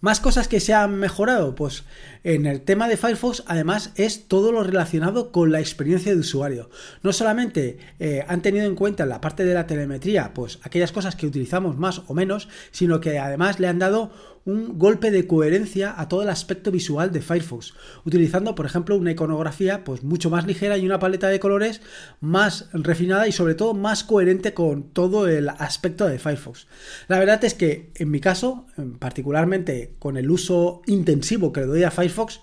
Más 0.04 0.20
cosas 0.20 0.48
que 0.48 0.60
se 0.60 0.74
han 0.74 0.96
mejorado, 0.96 1.54
pues 1.54 1.84
en 2.24 2.44
el 2.44 2.60
tema 2.60 2.88
de 2.88 2.98
Firefox 2.98 3.42
además 3.46 3.90
es 3.94 4.28
todo 4.28 4.52
lo 4.52 4.62
relacionado 4.62 5.32
con 5.32 5.50
la 5.50 5.60
experiencia 5.60 6.12
de 6.12 6.20
usuario. 6.20 6.68
No 7.02 7.10
solamente 7.14 7.78
eh, 7.98 8.22
han 8.28 8.42
tenido 8.42 8.66
en 8.66 8.74
cuenta 8.74 9.04
en 9.04 9.08
la 9.08 9.22
parte 9.22 9.46
de 9.46 9.54
la 9.54 9.66
telemetría, 9.66 10.34
pues 10.34 10.58
aquellas 10.62 10.92
cosas 10.92 11.16
que 11.16 11.26
utilizamos 11.26 11.78
más 11.78 12.02
o 12.06 12.12
menos, 12.12 12.50
sino 12.70 13.00
que 13.00 13.18
además 13.18 13.60
le 13.60 13.66
han 13.66 13.78
dado 13.78 14.12
un 14.44 14.78
golpe 14.78 15.10
de 15.10 15.26
coherencia 15.26 15.94
a 15.96 16.08
todo 16.08 16.22
el 16.22 16.28
aspecto 16.28 16.70
visual 16.70 17.12
de 17.12 17.22
Firefox, 17.22 17.74
utilizando 18.04 18.54
por 18.54 18.66
ejemplo 18.66 18.96
una 18.96 19.12
iconografía 19.12 19.84
pues 19.84 20.02
mucho 20.02 20.30
más 20.30 20.46
ligera 20.46 20.76
y 20.76 20.86
una 20.86 20.98
paleta 20.98 21.28
de 21.28 21.40
colores 21.40 21.80
más 22.20 22.68
refinada 22.72 23.26
y 23.26 23.32
sobre 23.32 23.54
todo 23.54 23.74
más 23.74 24.04
coherente 24.04 24.54
con 24.54 24.90
todo 24.90 25.28
el 25.28 25.48
aspecto 25.48 26.06
de 26.06 26.18
Firefox. 26.18 26.66
La 27.08 27.18
verdad 27.18 27.42
es 27.44 27.54
que 27.54 27.90
en 27.94 28.10
mi 28.10 28.20
caso, 28.20 28.66
particularmente 28.98 29.94
con 29.98 30.16
el 30.16 30.30
uso 30.30 30.82
intensivo 30.86 31.52
que 31.52 31.60
le 31.60 31.66
doy 31.66 31.82
a 31.84 31.90
Firefox, 31.90 32.40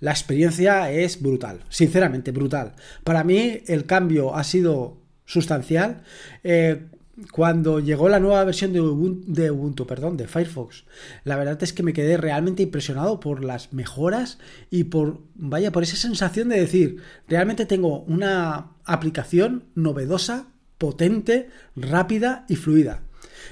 la 0.00 0.10
experiencia 0.10 0.90
es 0.90 1.22
brutal, 1.22 1.60
sinceramente 1.68 2.32
brutal. 2.32 2.74
Para 3.04 3.24
mí 3.24 3.62
el 3.66 3.86
cambio 3.86 4.34
ha 4.34 4.44
sido 4.44 4.98
sustancial. 5.24 6.02
Eh, 6.42 6.88
cuando 7.30 7.80
llegó 7.80 8.08
la 8.08 8.20
nueva 8.20 8.44
versión 8.44 8.72
de 8.72 8.80
Ubuntu, 8.80 9.86
perdón, 9.86 10.16
de 10.16 10.26
Firefox, 10.26 10.84
la 11.24 11.36
verdad 11.36 11.62
es 11.62 11.72
que 11.72 11.82
me 11.82 11.92
quedé 11.92 12.16
realmente 12.16 12.62
impresionado 12.62 13.20
por 13.20 13.44
las 13.44 13.72
mejoras 13.72 14.38
y 14.70 14.84
por, 14.84 15.20
vaya, 15.34 15.72
por 15.72 15.82
esa 15.82 15.96
sensación 15.96 16.48
de 16.48 16.60
decir, 16.60 16.96
realmente 17.28 17.66
tengo 17.66 18.00
una 18.00 18.72
aplicación 18.84 19.64
novedosa, 19.74 20.48
potente, 20.78 21.50
rápida 21.76 22.44
y 22.48 22.56
fluida. 22.56 23.02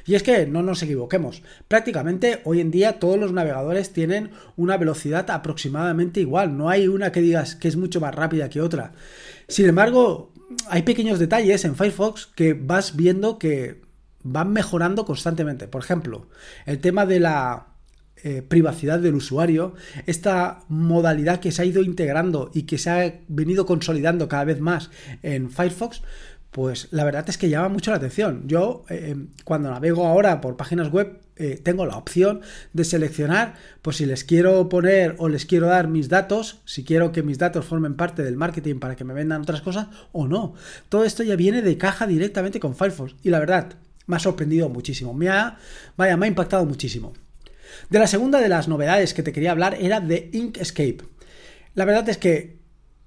Y 0.07 0.15
es 0.15 0.23
que 0.23 0.47
no 0.47 0.63
nos 0.63 0.83
equivoquemos, 0.83 1.43
prácticamente 1.69 2.41
hoy 2.45 2.61
en 2.61 2.71
día 2.71 2.99
todos 2.99 3.19
los 3.19 3.33
navegadores 3.33 3.93
tienen 3.93 4.31
una 4.57 4.77
velocidad 4.77 5.31
aproximadamente 5.31 6.21
igual, 6.21 6.57
no 6.57 6.69
hay 6.71 6.89
una 6.89 7.13
que 7.13 7.21
digas 7.21 7.55
que 7.55 7.69
es 7.69 7.77
mucho 7.77 8.01
más 8.01 8.15
rápida 8.15 8.49
que 8.49 8.61
otra. 8.61 8.93
Sin 9.49 9.67
embargo, 9.67 10.32
hay 10.69 10.83
pequeños 10.83 11.19
detalles 11.19 11.65
en 11.65 11.77
Firefox 11.77 12.27
que 12.27 12.55
vas 12.55 12.97
viendo 12.97 13.39
que 13.39 13.83
van 14.23 14.53
mejorando 14.53 15.05
constantemente. 15.05 15.69
Por 15.69 15.83
ejemplo, 15.83 16.29
el 16.67 16.79
tema 16.79 17.07
de 17.07 17.21
la 17.21 17.67
eh, 18.25 18.41
privacidad 18.41 19.01
del 19.01 19.17
usuario, 19.17 19.75
esta 20.07 20.61
modalidad 20.69 21.41
que 21.41 21.51
se 21.51 21.63
ha 21.63 21.65
ido 21.65 21.83
integrando 21.83 22.51
y 22.55 22.63
que 22.63 22.79
se 22.79 22.91
ha 22.91 23.21
venido 23.27 23.67
consolidando 23.67 24.29
cada 24.29 24.45
vez 24.45 24.61
más 24.61 24.91
en 25.23 25.51
Firefox, 25.51 26.03
pues 26.53 26.89
la 26.91 27.05
verdad 27.05 27.29
es 27.29 27.39
que 27.39 27.49
llama 27.49 27.71
mucho 27.71 27.91
la 27.91 27.97
atención. 27.97 28.47
Yo 28.47 28.85
eh, 28.91 29.17
cuando 29.45 29.71
navego 29.71 30.07
ahora 30.07 30.41
por 30.43 30.57
páginas 30.57 30.93
web 30.93 31.19
eh, 31.37 31.59
tengo 31.63 31.87
la 31.87 31.97
opción 31.97 32.43
de 32.75 32.85
seleccionar, 32.85 33.55
pues 33.81 33.97
si 33.97 34.05
les 34.05 34.23
quiero 34.23 34.69
poner 34.69 35.17
o 35.19 35.31
les 35.31 35.47
quiero 35.47 35.67
dar 35.67 35.89
mis 35.89 36.11
datos, 36.11 36.61
si 36.67 36.85
quiero 36.85 37.11
que 37.11 37.23
mis 37.23 37.39
datos 37.39 37.65
formen 37.65 37.97
parte 37.97 38.23
del 38.23 38.37
marketing 38.37 38.81
para 38.81 38.97
que 38.97 39.05
me 39.05 39.15
vendan 39.15 39.41
otras 39.41 39.63
cosas 39.63 39.89
o 40.13 40.29
no. 40.29 40.53
Todo 40.91 41.05
esto 41.05 41.23
ya 41.23 41.37
viene 41.37 41.63
de 41.63 41.79
caja 41.79 42.07
directamente 42.07 42.61
con 42.61 42.77
Firefox 42.77 43.17
y 43.23 43.31
la 43.31 43.39
verdad 43.39 43.73
me 44.07 44.17
ha 44.17 44.21
sorprendido 44.21 44.69
muchísimo. 44.69 45.15
Me 45.15 45.31
ha, 45.31 45.57
vaya, 45.97 46.19
me 46.19 46.27
ha 46.27 46.29
impactado 46.29 46.67
muchísimo. 46.67 47.15
De 47.89 47.99
la 47.99 48.07
segunda 48.07 48.41
de 48.41 48.51
las 48.51 48.69
novedades 48.69 49.15
que 49.15 49.23
te 49.23 49.33
quería 49.33 49.53
hablar 49.53 49.79
era 49.81 50.01
de 50.01 50.29
Inkscape. 50.35 50.99
La 51.75 51.87
verdad 51.87 52.07
es 52.11 52.19
que, 52.19 52.59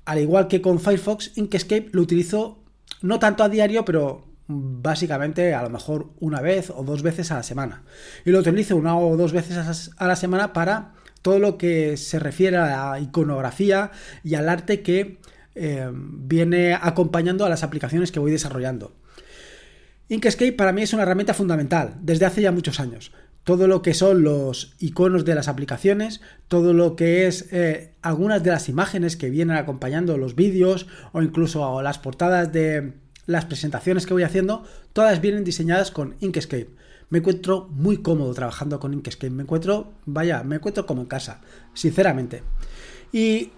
al 0.05 0.19
igual 0.19 0.47
que 0.47 0.61
con 0.61 0.79
Firefox, 0.79 1.37
Inkscape 1.37 1.89
lo 1.91 2.01
utilizo 2.01 2.64
no 3.01 3.19
tanto 3.19 3.43
a 3.43 3.49
diario, 3.49 3.85
pero 3.85 4.23
básicamente 4.47 5.53
a 5.53 5.63
lo 5.63 5.69
mejor 5.69 6.11
una 6.19 6.41
vez 6.41 6.69
o 6.69 6.83
dos 6.83 7.01
veces 7.01 7.31
a 7.31 7.35
la 7.35 7.43
semana. 7.43 7.83
Y 8.25 8.31
lo 8.31 8.39
utilizo 8.39 8.75
una 8.75 8.97
o 8.97 9.17
dos 9.17 9.31
veces 9.31 9.91
a 9.97 10.07
la 10.07 10.15
semana 10.15 10.53
para 10.53 10.93
todo 11.21 11.39
lo 11.39 11.57
que 11.57 11.97
se 11.97 12.19
refiere 12.19 12.57
a 12.57 12.91
la 12.91 12.99
iconografía 12.99 13.91
y 14.23 14.35
al 14.35 14.47
arte 14.47 14.81
que 14.81 15.17
eh, 15.55 15.89
viene 15.91 16.77
acompañando 16.79 17.45
a 17.45 17.49
las 17.49 17.63
aplicaciones 17.63 18.11
que 18.11 18.19
voy 18.19 18.31
desarrollando. 18.31 18.93
Inkscape 20.09 20.51
para 20.51 20.71
mí 20.71 20.83
es 20.83 20.93
una 20.93 21.03
herramienta 21.03 21.33
fundamental 21.33 21.95
desde 22.01 22.25
hace 22.25 22.43
ya 22.43 22.51
muchos 22.51 22.79
años. 22.79 23.11
Todo 23.45 23.67
lo 23.67 23.81
que 23.81 23.93
son 23.93 24.23
los 24.23 24.75
iconos 24.79 25.23
de 25.23 25.35
las 25.35 25.47
aplicaciones, 25.47 26.19
todo 26.49 26.73
lo 26.73 26.97
que 26.97 27.27
es 27.27 27.47
eh, 27.53 27.93
algunas 28.01 28.43
de 28.43 28.51
las 28.51 28.67
imágenes 28.67 29.15
que 29.15 29.29
vienen 29.29 29.55
acompañando 29.55 30.17
los 30.17 30.35
vídeos 30.35 30.87
o 31.13 31.21
incluso 31.21 31.81
las 31.81 31.97
portadas 31.97 32.51
de, 32.51 32.93
las 33.25 33.45
presentaciones 33.45 34.05
que 34.05 34.13
voy 34.13 34.23
haciendo, 34.23 34.63
todas 34.93 35.21
vienen 35.21 35.43
diseñadas 35.43 35.91
con 35.91 36.15
Inkscape. 36.19 36.69
Me 37.09 37.19
encuentro 37.19 37.67
muy 37.71 37.97
cómodo 37.97 38.33
trabajando 38.33 38.79
con 38.79 38.93
Inkscape. 38.93 39.29
Me 39.29 39.43
encuentro, 39.43 39.93
vaya, 40.05 40.43
me 40.43 40.57
encuentro 40.57 40.85
como 40.85 41.01
en 41.01 41.07
casa, 41.07 41.41
sinceramente. 41.73 42.43
Y 43.11 43.51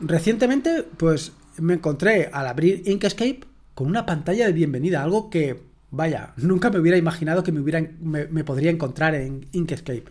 recientemente, 0.00 0.84
pues 0.96 1.32
me 1.56 1.74
encontré 1.74 2.30
al 2.32 2.46
abrir 2.46 2.82
Inkscape 2.86 3.40
con 3.74 3.88
una 3.88 4.06
pantalla 4.06 4.46
de 4.46 4.52
bienvenida, 4.52 5.02
algo 5.02 5.30
que, 5.30 5.69
vaya, 5.90 6.32
nunca 6.36 6.70
me 6.70 6.78
hubiera 6.78 6.98
imaginado 6.98 7.42
que 7.42 7.52
me, 7.52 7.60
me, 7.60 8.44
podría 8.44 8.70
encontrar 8.70 9.14
en 9.14 9.48
Inkscape. 9.52 10.04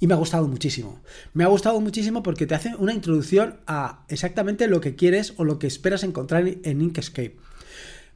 Y 0.00 0.06
me 0.06 0.14
ha 0.14 0.18
gustado 0.18 0.46
muchísimo. 0.48 1.00
Me 1.32 1.44
ha 1.44 1.48
gustado 1.48 1.80
muchísimo 1.80 2.22
porque 2.22 2.46
te 2.46 2.54
hace 2.54 2.74
una 2.76 2.92
introducción 2.92 3.60
a 3.66 4.04
exactamente 4.08 4.66
lo 4.66 4.80
que 4.80 4.96
quieres 4.96 5.34
o 5.36 5.44
lo 5.44 5.58
que 5.58 5.66
esperas 5.66 6.02
encontrar 6.02 6.46
en 6.46 6.80
Inkscape. 6.80 7.36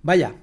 Vaya, 0.03 0.35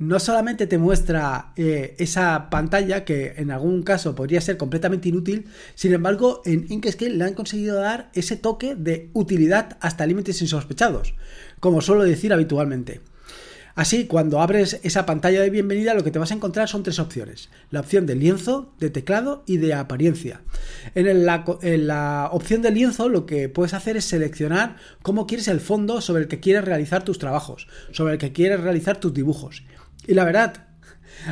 no 0.00 0.18
solamente 0.18 0.66
te 0.66 0.78
muestra 0.78 1.52
eh, 1.56 1.94
esa 1.98 2.48
pantalla 2.48 3.04
que 3.04 3.34
en 3.36 3.50
algún 3.50 3.82
caso 3.82 4.14
podría 4.14 4.40
ser 4.40 4.56
completamente 4.56 5.10
inútil, 5.10 5.44
sin 5.74 5.92
embargo 5.92 6.40
en 6.46 6.64
Inkscape 6.70 7.10
le 7.10 7.24
han 7.24 7.34
conseguido 7.34 7.76
dar 7.76 8.10
ese 8.14 8.36
toque 8.36 8.74
de 8.74 9.10
utilidad 9.12 9.76
hasta 9.80 10.06
límites 10.06 10.40
insospechados, 10.40 11.14
como 11.60 11.82
suelo 11.82 12.02
decir 12.04 12.32
habitualmente. 12.32 13.02
Así, 13.80 14.04
cuando 14.04 14.42
abres 14.42 14.78
esa 14.82 15.06
pantalla 15.06 15.40
de 15.40 15.48
bienvenida, 15.48 15.94
lo 15.94 16.04
que 16.04 16.10
te 16.10 16.18
vas 16.18 16.30
a 16.32 16.34
encontrar 16.34 16.68
son 16.68 16.82
tres 16.82 16.98
opciones. 16.98 17.48
La 17.70 17.80
opción 17.80 18.04
de 18.04 18.14
lienzo, 18.14 18.74
de 18.78 18.90
teclado 18.90 19.42
y 19.46 19.56
de 19.56 19.72
apariencia. 19.72 20.42
En 20.94 21.24
la, 21.24 21.46
en 21.62 21.86
la, 21.86 22.28
opción 22.30 22.60
de 22.60 22.72
lienzo 22.72 23.08
lo 23.08 23.24
que 23.24 23.48
puedes 23.48 23.72
hacer 23.72 23.96
es 23.96 24.04
seleccionar 24.04 24.76
cómo 25.00 25.26
quieres 25.26 25.48
el 25.48 25.60
fondo 25.60 26.02
sobre 26.02 26.24
el 26.24 26.28
que 26.28 26.40
quieres 26.40 26.66
realizar 26.66 27.04
tus 27.04 27.18
trabajos, 27.18 27.68
sobre 27.90 28.12
el 28.12 28.18
que 28.18 28.32
quieres 28.32 28.60
realizar 28.60 28.98
tus 28.98 29.14
dibujos. 29.14 29.62
Y 30.06 30.12
la 30.12 30.24
verdad, 30.24 30.66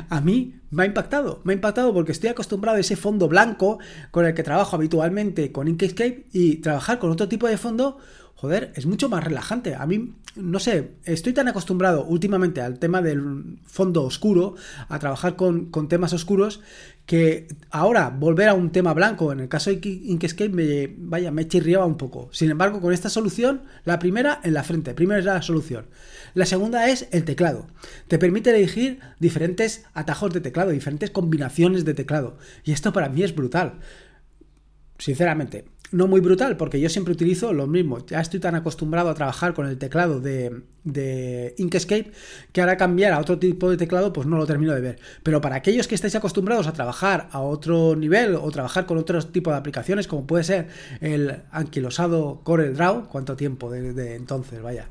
a 0.08 0.22
mí 0.22 0.54
me 0.70 0.84
ha 0.84 0.86
impactado, 0.86 1.42
me 1.44 1.52
ha 1.52 1.56
impactado 1.56 1.92
porque 1.92 2.12
estoy 2.12 2.30
acostumbrado 2.30 2.78
a 2.78 2.80
ese 2.80 2.96
fondo 2.96 3.28
blanco 3.28 3.78
con 4.10 4.24
el 4.24 4.32
que 4.32 4.42
trabajo 4.42 4.74
habitualmente 4.74 5.52
con 5.52 5.68
Inkscape 5.68 6.28
y 6.32 6.56
trabajar 6.62 6.98
con 6.98 7.10
otro 7.10 7.28
tipo 7.28 7.46
de 7.46 7.58
fondo 7.58 7.98
joder, 8.38 8.72
es 8.76 8.86
mucho 8.86 9.08
más 9.08 9.24
relajante. 9.24 9.74
A 9.74 9.84
mí, 9.84 10.14
no 10.38 10.58
sé, 10.58 10.92
estoy 11.04 11.32
tan 11.32 11.48
acostumbrado 11.48 12.04
últimamente 12.04 12.60
al 12.60 12.78
tema 12.78 13.02
del 13.02 13.58
fondo 13.64 14.04
oscuro, 14.04 14.54
a 14.88 14.98
trabajar 14.98 15.36
con, 15.36 15.70
temas 15.88 16.12
oscuros, 16.12 16.60
que 17.06 17.48
ahora 17.70 18.10
volver 18.10 18.48
a 18.48 18.54
un 18.54 18.70
tema 18.70 18.94
blanco, 18.94 19.32
en 19.32 19.40
el 19.40 19.48
caso 19.48 19.70
de 19.70 19.80
Inkscape, 19.82 20.50
me, 20.50 20.94
vaya, 20.98 21.30
me 21.30 21.48
chirriaba 21.48 21.86
un 21.86 21.96
poco. 21.96 22.28
Sin 22.32 22.50
embargo, 22.50 22.80
con 22.80 22.92
esta 22.92 23.10
solución, 23.10 23.62
la 23.84 23.98
primera 23.98 24.40
en 24.44 24.54
la 24.54 24.62
frente, 24.62 24.94
primera 24.94 25.18
es 25.18 25.24
la 25.24 25.42
solución. 25.42 25.86
La 26.34 26.46
segunda 26.46 26.88
es 26.88 27.08
el 27.10 27.24
teclado. 27.24 27.66
Te 28.06 28.18
permite 28.18 28.50
elegir 28.50 29.00
diferentes 29.18 29.84
atajos 29.94 30.32
de 30.32 30.40
teclado, 30.40 30.70
diferentes 30.70 31.10
combinaciones 31.10 31.84
de 31.84 31.94
teclado. 31.94 32.38
Y 32.64 32.72
esto 32.72 32.92
para 32.92 33.08
mí 33.08 33.22
es 33.22 33.34
brutal. 33.34 33.80
Sinceramente, 34.98 35.64
no 35.90 36.06
muy 36.06 36.20
brutal, 36.20 36.56
porque 36.56 36.80
yo 36.80 36.88
siempre 36.88 37.12
utilizo 37.12 37.52
lo 37.52 37.66
mismo. 37.66 38.04
Ya 38.06 38.20
estoy 38.20 38.40
tan 38.40 38.54
acostumbrado 38.54 39.08
a 39.08 39.14
trabajar 39.14 39.54
con 39.54 39.66
el 39.66 39.78
teclado 39.78 40.20
de, 40.20 40.62
de, 40.84 41.54
Inkscape 41.56 42.12
que 42.52 42.60
ahora 42.60 42.76
cambiar 42.76 43.12
a 43.12 43.20
otro 43.20 43.38
tipo 43.38 43.70
de 43.70 43.76
teclado, 43.76 44.12
pues 44.12 44.26
no 44.26 44.36
lo 44.36 44.46
termino 44.46 44.74
de 44.74 44.80
ver. 44.80 44.98
Pero 45.22 45.40
para 45.40 45.56
aquellos 45.56 45.88
que 45.88 45.94
estáis 45.94 46.14
acostumbrados 46.14 46.66
a 46.66 46.72
trabajar 46.72 47.28
a 47.32 47.40
otro 47.40 47.96
nivel 47.96 48.34
o 48.34 48.50
trabajar 48.50 48.86
con 48.86 48.98
otro 48.98 49.20
tipo 49.22 49.50
de 49.50 49.56
aplicaciones, 49.56 50.06
como 50.06 50.26
puede 50.26 50.44
ser 50.44 50.68
el 51.00 51.42
anquilosado 51.50 52.42
Corel 52.42 52.76
Draw, 52.76 53.08
¿cuánto 53.08 53.36
tiempo 53.36 53.70
de 53.70 54.14
entonces? 54.14 54.60
Vaya. 54.60 54.88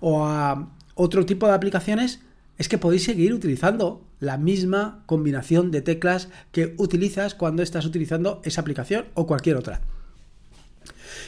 O 0.00 0.24
a 0.26 0.72
otro 0.94 1.24
tipo 1.26 1.46
de 1.46 1.54
aplicaciones, 1.54 2.20
es 2.60 2.68
que 2.68 2.76
podéis 2.76 3.04
seguir 3.04 3.32
utilizando 3.32 4.06
la 4.18 4.36
misma 4.36 5.02
combinación 5.06 5.70
de 5.70 5.80
teclas 5.80 6.28
que 6.52 6.74
utilizas 6.76 7.34
cuando 7.34 7.62
estás 7.62 7.86
utilizando 7.86 8.42
esa 8.44 8.60
aplicación 8.60 9.06
o 9.14 9.26
cualquier 9.26 9.56
otra. 9.56 9.80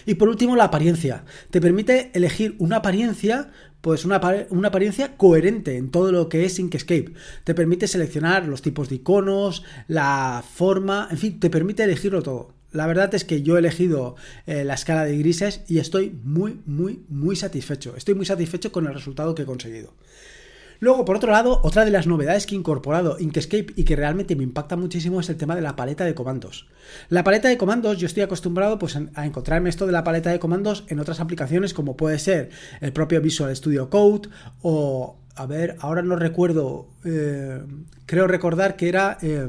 Y 0.04 0.16
por 0.16 0.28
último, 0.28 0.56
la 0.56 0.64
apariencia. 0.64 1.24
Te 1.50 1.62
permite 1.62 2.10
elegir 2.12 2.54
una 2.58 2.76
apariencia, 2.76 3.50
pues 3.80 4.04
una, 4.04 4.20
una, 4.50 4.68
apariencia 4.68 5.16
coherente 5.16 5.78
en 5.78 5.90
todo 5.90 6.12
lo 6.12 6.28
que 6.28 6.44
es 6.44 6.58
Inkscape. 6.58 7.14
Te 7.44 7.54
permite 7.54 7.88
seleccionar 7.88 8.46
los 8.46 8.60
tipos 8.60 8.90
de 8.90 8.96
iconos, 8.96 9.64
la 9.88 10.44
forma, 10.46 11.08
en 11.10 11.16
fin, 11.16 11.40
te 11.40 11.48
permite 11.48 11.82
elegirlo 11.82 12.22
todo. 12.22 12.52
La 12.72 12.86
verdad 12.86 13.14
es 13.14 13.24
que 13.24 13.40
yo 13.40 13.56
he 13.56 13.60
elegido 13.60 14.16
eh, 14.46 14.64
la 14.64 14.74
escala 14.74 15.06
de 15.06 15.16
grises 15.16 15.62
y 15.66 15.78
estoy 15.78 16.10
muy, 16.24 16.60
muy, 16.66 17.06
muy 17.08 17.36
satisfecho. 17.36 17.94
Estoy 17.96 18.14
muy 18.14 18.26
satisfecho 18.26 18.70
con 18.70 18.86
el 18.86 18.92
resultado 18.92 19.34
que 19.34 19.42
he 19.42 19.46
conseguido. 19.46 19.94
Luego, 20.82 21.04
por 21.04 21.14
otro 21.14 21.30
lado, 21.30 21.60
otra 21.62 21.84
de 21.84 21.92
las 21.92 22.08
novedades 22.08 22.44
que 22.44 22.56
he 22.56 22.58
incorporado 22.58 23.16
Inkscape 23.20 23.72
y 23.76 23.84
que 23.84 23.94
realmente 23.94 24.34
me 24.34 24.42
impacta 24.42 24.74
muchísimo 24.74 25.20
es 25.20 25.30
el 25.30 25.36
tema 25.36 25.54
de 25.54 25.62
la 25.62 25.76
paleta 25.76 26.04
de 26.04 26.12
comandos. 26.12 26.66
La 27.08 27.22
paleta 27.22 27.48
de 27.48 27.56
comandos, 27.56 27.98
yo 27.98 28.06
estoy 28.06 28.24
acostumbrado 28.24 28.80
pues, 28.80 28.98
a 29.14 29.24
encontrarme 29.24 29.70
esto 29.70 29.86
de 29.86 29.92
la 29.92 30.02
paleta 30.02 30.30
de 30.30 30.40
comandos 30.40 30.82
en 30.88 30.98
otras 30.98 31.20
aplicaciones 31.20 31.72
como 31.72 31.96
puede 31.96 32.18
ser 32.18 32.50
el 32.80 32.92
propio 32.92 33.20
Visual 33.20 33.54
Studio 33.54 33.90
Code 33.90 34.28
o, 34.60 35.20
a 35.36 35.46
ver, 35.46 35.76
ahora 35.78 36.02
no 36.02 36.16
recuerdo, 36.16 36.88
eh, 37.04 37.62
creo 38.04 38.26
recordar 38.26 38.74
que 38.74 38.88
era... 38.88 39.18
Eh, 39.22 39.48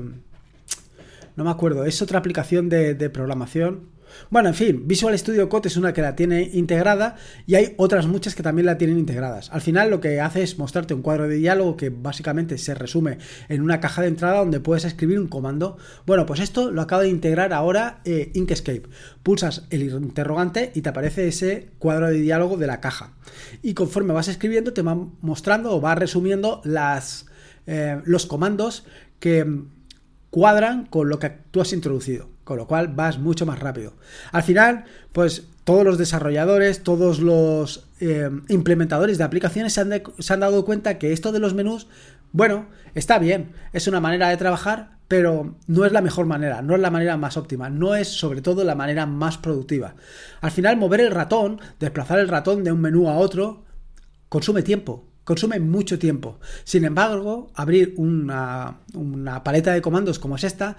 no 1.36 1.44
me 1.44 1.50
acuerdo, 1.50 1.86
es 1.86 2.00
otra 2.04 2.20
aplicación 2.20 2.70
de, 2.70 2.94
de 2.94 3.10
programación 3.10 3.90
bueno, 4.30 4.50
en 4.50 4.56
fin, 4.56 4.88
Visual 4.88 5.18
Studio 5.18 5.50
Code 5.50 5.68
es 5.68 5.78
una 5.78 5.94
que 5.94 6.02
la 6.02 6.16
tiene 6.16 6.50
integrada 6.54 7.16
y 7.46 7.56
hay 7.56 7.74
otras 7.78 8.08
muchas 8.08 8.36
que 8.36 8.44
también 8.44 8.66
la 8.66 8.78
tienen 8.78 8.98
integradas. 8.98 9.50
Al 9.52 9.62
final 9.62 9.90
lo 9.90 10.00
que 10.00 10.20
hace 10.22 10.44
es 10.44 10.58
mostrarte 10.58 10.94
un 10.94 11.02
cuadro 11.02 11.28
de 11.28 11.36
diálogo 11.36 11.78
que 11.78 11.90
básicamente 11.90 12.58
se 12.58 12.74
resume 12.74 13.18
en 13.50 13.62
una 13.62 13.80
caja 13.80 14.02
de 14.02 14.08
entrada 14.08 14.40
donde 14.40 14.60
puedes 14.60 14.86
escribir 14.86 15.20
un 15.20 15.28
comando. 15.28 15.78
Bueno, 16.06 16.26
pues 16.26 16.40
esto 16.40 16.72
lo 16.72 16.82
acaba 16.82 17.04
de 17.04 17.10
integrar 17.10 17.54
ahora 17.54 18.02
eh, 18.06 18.32
Inkscape. 18.34 18.84
Pulsas 19.24 19.68
el 19.70 19.84
interrogante 19.84 20.72
y 20.76 20.82
te 20.82 20.90
aparece 20.90 21.28
ese 21.28 21.70
cuadro 21.80 22.08
de 22.08 22.20
diálogo 22.20 22.58
de 22.58 22.68
la 22.68 22.82
caja. 22.82 23.14
Y 23.62 23.74
conforme 23.74 24.14
vas 24.14 24.28
escribiendo 24.28 24.74
te 24.74 24.82
va 24.82 24.96
mostrando 25.22 25.72
o 25.72 25.82
va 25.82 25.96
resumiendo 25.96 26.62
las, 26.64 27.26
eh, 27.68 28.02
los 28.06 28.26
comandos 28.26 28.86
que 29.20 29.46
cuadran 30.34 30.88
con 30.88 31.10
lo 31.10 31.20
que 31.20 31.30
tú 31.52 31.62
has 31.62 31.74
introducido, 31.74 32.28
con 32.44 32.58
lo 32.58 32.68
cual 32.68 32.90
vas 32.90 33.20
mucho 33.20 33.46
más 33.46 33.60
rápido. 33.60 33.94
Al 34.32 34.44
final, 34.44 34.86
pues 35.12 35.48
todos 35.64 35.86
los 35.86 35.98
desarrolladores, 35.98 36.84
todos 36.84 37.20
los 37.20 37.88
eh, 38.00 38.30
implementadores 38.50 39.18
de 39.18 39.24
aplicaciones 39.24 39.74
se 39.74 39.82
han, 39.82 40.04
se 40.20 40.34
han 40.34 40.40
dado 40.40 40.66
cuenta 40.66 40.98
que 41.00 41.14
esto 41.14 41.32
de 41.32 41.40
los 41.40 41.54
menús, 41.54 41.88
bueno, 42.32 42.68
está 42.96 43.20
bien, 43.20 43.54
es 43.72 43.88
una 43.88 44.00
manera 44.00 44.30
de 44.30 44.38
trabajar, 44.38 44.98
pero 45.08 45.56
no 45.68 45.86
es 45.86 45.92
la 45.92 46.02
mejor 46.02 46.26
manera, 46.26 46.62
no 46.62 46.76
es 46.76 46.82
la 46.82 46.90
manera 46.90 47.18
más 47.18 47.38
óptima, 47.38 47.70
no 47.70 47.96
es 47.96 48.08
sobre 48.08 48.42
todo 48.42 48.64
la 48.64 48.76
manera 48.76 49.06
más 49.06 49.38
productiva. 49.38 49.96
Al 50.42 50.52
final, 50.52 50.78
mover 50.78 51.02
el 51.02 51.12
ratón, 51.12 51.62
desplazar 51.80 52.20
el 52.20 52.28
ratón 52.28 52.64
de 52.64 52.72
un 52.72 52.82
menú 52.82 53.10
a 53.10 53.18
otro, 53.18 53.64
consume 54.30 54.64
tiempo, 54.64 55.06
consume 55.24 55.60
mucho 55.60 56.00
tiempo. 56.00 56.40
Sin 56.64 56.86
embargo, 56.86 57.52
abrir 57.54 57.94
una, 57.98 58.80
paleta 59.44 59.74
de 59.74 59.82
comandos 59.82 60.20
como 60.20 60.36
es 60.36 60.44
esta, 60.44 60.78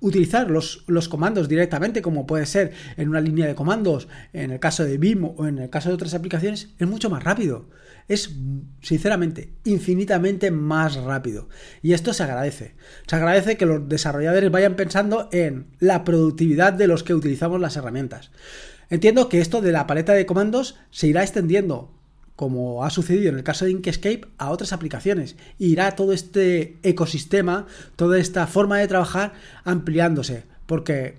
utilizar 0.00 0.50
los, 0.50 0.84
los, 0.86 1.08
comandos 1.08 1.48
directamente, 1.48 2.02
como 2.02 2.26
puede 2.26 2.46
ser 2.46 2.72
en 2.96 3.08
una 3.08 3.20
línea 3.20 3.46
de 3.46 3.54
comandos, 3.54 4.08
en 4.32 4.52
el 4.52 4.60
caso 4.60 4.84
de 4.84 4.98
Vim 4.98 5.24
o 5.24 5.46
en 5.46 5.58
el 5.58 5.70
caso 5.70 5.88
de 5.88 5.94
otras 5.94 6.14
aplicaciones, 6.14 6.70
es 6.78 6.88
mucho 6.88 7.10
más 7.10 7.24
rápido. 7.24 7.68
Es, 8.06 8.36
sinceramente, 8.80 9.52
infinitamente 9.64 10.50
más 10.50 10.96
rápido. 10.96 11.48
Y 11.82 11.92
esto 11.92 12.14
se 12.14 12.22
agradece. 12.22 12.74
Se 13.06 13.16
agradece 13.16 13.56
que 13.56 13.66
los 13.66 13.88
desarrolladores 13.88 14.50
vayan 14.50 14.76
pensando 14.76 15.28
en 15.30 15.66
la 15.78 16.04
productividad 16.04 16.72
de 16.72 16.86
los 16.86 17.02
que 17.02 17.14
utilizamos 17.14 17.60
las 17.60 17.76
herramientas. 17.76 18.30
Entiendo 18.88 19.28
que 19.28 19.40
esto 19.40 19.60
de 19.60 19.72
la 19.72 19.86
paleta 19.86 20.14
de 20.14 20.24
comandos 20.24 20.76
se 20.90 21.08
irá 21.08 21.22
extendiendo 21.22 21.97
como 22.38 22.84
ha 22.84 22.90
sucedido 22.90 23.30
en 23.30 23.36
el 23.36 23.42
caso 23.42 23.64
de 23.64 23.72
Inkscape, 23.72 24.28
a 24.38 24.50
otras 24.50 24.72
aplicaciones. 24.72 25.34
irá 25.58 25.96
todo 25.96 26.12
este 26.12 26.76
ecosistema, 26.84 27.66
toda 27.96 28.16
esta 28.20 28.46
forma 28.46 28.78
de 28.78 28.86
trabajar 28.86 29.32
ampliándose. 29.64 30.44
Porque 30.64 31.16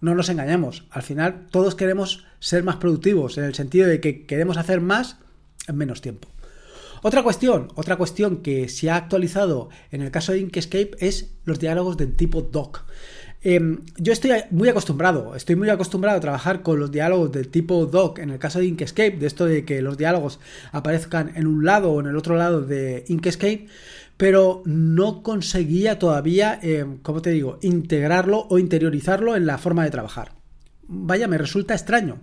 no 0.00 0.14
nos 0.14 0.30
engañemos, 0.30 0.84
al 0.88 1.02
final 1.02 1.48
todos 1.50 1.74
queremos 1.74 2.24
ser 2.40 2.64
más 2.64 2.76
productivos, 2.76 3.36
en 3.36 3.44
el 3.44 3.54
sentido 3.54 3.86
de 3.86 4.00
que 4.00 4.24
queremos 4.24 4.56
hacer 4.56 4.80
más 4.80 5.18
en 5.66 5.76
menos 5.76 6.00
tiempo. 6.00 6.28
Otra 7.02 7.22
cuestión, 7.22 7.68
otra 7.74 7.96
cuestión 7.96 8.38
que 8.38 8.70
se 8.70 8.88
ha 8.88 8.96
actualizado 8.96 9.68
en 9.90 10.00
el 10.00 10.10
caso 10.10 10.32
de 10.32 10.38
Inkscape 10.38 10.92
es 10.98 11.30
los 11.44 11.58
diálogos 11.58 11.98
del 11.98 12.16
tipo 12.16 12.40
doc. 12.40 12.86
Em, 13.40 13.78
yo 13.96 14.12
estoy 14.12 14.32
muy 14.50 14.68
acostumbrado, 14.68 15.36
estoy 15.36 15.54
muy 15.54 15.70
acostumbrado 15.70 16.18
a 16.18 16.20
trabajar 16.20 16.62
con 16.62 16.80
los 16.80 16.90
diálogos 16.90 17.30
del 17.30 17.48
tipo 17.48 17.86
doc 17.86 18.18
en 18.18 18.30
el 18.30 18.38
caso 18.40 18.58
de 18.58 18.66
Inkscape, 18.66 19.16
de 19.16 19.26
esto 19.28 19.44
de 19.44 19.64
que 19.64 19.80
los 19.80 19.96
diálogos 19.96 20.40
aparezcan 20.72 21.32
en 21.36 21.46
un 21.46 21.64
lado 21.64 21.92
o 21.92 22.00
en 22.00 22.06
el 22.06 22.16
otro 22.16 22.36
lado 22.36 22.62
de 22.62 23.04
Inkscape, 23.06 23.68
pero 24.16 24.62
no 24.64 25.22
conseguía 25.22 26.00
todavía, 26.00 26.58
em, 26.62 26.98
como 26.98 27.22
te 27.22 27.30
digo, 27.30 27.58
integrarlo 27.62 28.46
o 28.50 28.58
interiorizarlo 28.58 29.36
en 29.36 29.46
la 29.46 29.58
forma 29.58 29.84
de 29.84 29.90
trabajar. 29.90 30.32
Vaya, 30.88 31.28
me 31.28 31.38
resulta 31.38 31.74
extraño. 31.74 32.20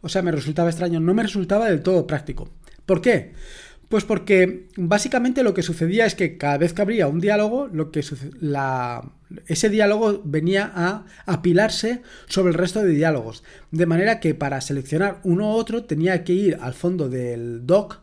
O 0.00 0.08
sea, 0.08 0.22
me 0.22 0.32
resultaba 0.32 0.70
extraño, 0.70 0.98
no 0.98 1.14
me 1.14 1.22
resultaba 1.22 1.68
del 1.68 1.82
todo 1.82 2.06
práctico. 2.06 2.48
¿Por 2.86 3.00
qué? 3.00 3.34
Pues 3.88 4.04
porque 4.04 4.66
básicamente 4.76 5.44
lo 5.44 5.54
que 5.54 5.62
sucedía 5.62 6.06
es 6.06 6.16
que 6.16 6.36
cada 6.36 6.58
vez 6.58 6.72
que 6.72 6.82
abría 6.82 7.06
un 7.06 7.20
diálogo, 7.20 7.68
lo 7.68 7.92
que 7.92 8.04
la, 8.40 9.12
ese 9.46 9.70
diálogo 9.70 10.22
venía 10.24 10.72
a 10.74 11.06
apilarse 11.24 12.02
sobre 12.26 12.50
el 12.50 12.58
resto 12.58 12.82
de 12.82 12.90
diálogos. 12.90 13.44
De 13.70 13.86
manera 13.86 14.18
que 14.18 14.34
para 14.34 14.60
seleccionar 14.60 15.20
uno 15.22 15.52
u 15.52 15.56
otro 15.56 15.84
tenía 15.84 16.24
que 16.24 16.32
ir 16.32 16.58
al 16.60 16.74
fondo 16.74 17.08
del 17.08 17.64
doc, 17.64 18.00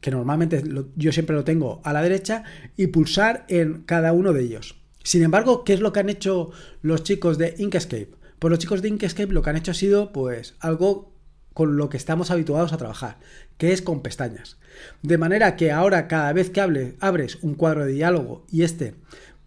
que 0.00 0.12
normalmente 0.12 0.62
yo 0.94 1.12
siempre 1.12 1.34
lo 1.34 1.44
tengo 1.44 1.80
a 1.82 1.92
la 1.92 2.02
derecha, 2.02 2.44
y 2.76 2.88
pulsar 2.88 3.44
en 3.48 3.82
cada 3.82 4.12
uno 4.12 4.32
de 4.32 4.42
ellos. 4.42 4.76
Sin 5.02 5.24
embargo, 5.24 5.64
¿qué 5.64 5.72
es 5.72 5.80
lo 5.80 5.92
que 5.92 6.00
han 6.00 6.08
hecho 6.08 6.50
los 6.82 7.02
chicos 7.02 7.36
de 7.36 7.56
Inkscape? 7.58 8.12
Pues 8.38 8.50
los 8.50 8.58
chicos 8.60 8.82
de 8.82 8.88
Inkscape 8.88 9.32
lo 9.32 9.42
que 9.42 9.50
han 9.50 9.56
hecho 9.56 9.72
ha 9.72 9.74
sido 9.74 10.12
pues 10.12 10.54
algo 10.60 11.11
con 11.54 11.76
lo 11.76 11.88
que 11.88 11.96
estamos 11.96 12.30
habituados 12.30 12.72
a 12.72 12.78
trabajar, 12.78 13.18
que 13.58 13.72
es 13.72 13.82
con 13.82 14.02
pestañas. 14.02 14.58
De 15.02 15.18
manera 15.18 15.56
que 15.56 15.72
ahora 15.72 16.08
cada 16.08 16.32
vez 16.32 16.50
que 16.50 16.60
abres 17.00 17.38
un 17.42 17.54
cuadro 17.54 17.84
de 17.84 17.92
diálogo 17.92 18.44
y 18.50 18.62
este 18.62 18.94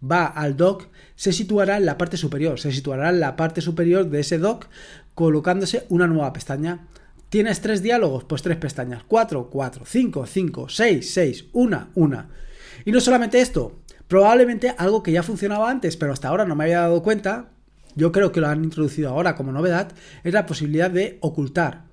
va 0.02 0.26
al 0.26 0.56
doc, 0.56 0.88
se 1.14 1.32
situará 1.32 1.76
en 1.76 1.86
la 1.86 1.98
parte 1.98 2.16
superior, 2.16 2.60
se 2.60 2.72
situará 2.72 3.08
en 3.10 3.20
la 3.20 3.36
parte 3.36 3.60
superior 3.60 4.08
de 4.08 4.20
ese 4.20 4.38
doc 4.38 4.68
colocándose 5.14 5.86
una 5.88 6.06
nueva 6.06 6.32
pestaña. 6.32 6.86
¿Tienes 7.28 7.60
tres 7.60 7.82
diálogos? 7.82 8.24
Pues 8.24 8.42
tres 8.42 8.56
pestañas. 8.56 9.02
Cuatro, 9.08 9.48
cuatro, 9.50 9.84
cinco, 9.86 10.26
cinco, 10.26 10.68
seis, 10.68 11.12
seis, 11.12 11.46
una, 11.52 11.88
una. 11.94 12.28
Y 12.84 12.92
no 12.92 13.00
solamente 13.00 13.40
esto, 13.40 13.80
probablemente 14.06 14.74
algo 14.76 15.02
que 15.02 15.12
ya 15.12 15.22
funcionaba 15.22 15.70
antes, 15.70 15.96
pero 15.96 16.12
hasta 16.12 16.28
ahora 16.28 16.44
no 16.44 16.54
me 16.54 16.64
había 16.64 16.80
dado 16.80 17.02
cuenta, 17.02 17.48
yo 17.96 18.12
creo 18.12 18.30
que 18.30 18.40
lo 18.40 18.48
han 18.48 18.62
introducido 18.62 19.08
ahora 19.08 19.34
como 19.34 19.52
novedad, 19.52 19.92
es 20.22 20.34
la 20.34 20.46
posibilidad 20.46 20.90
de 20.90 21.18
ocultar 21.20 21.85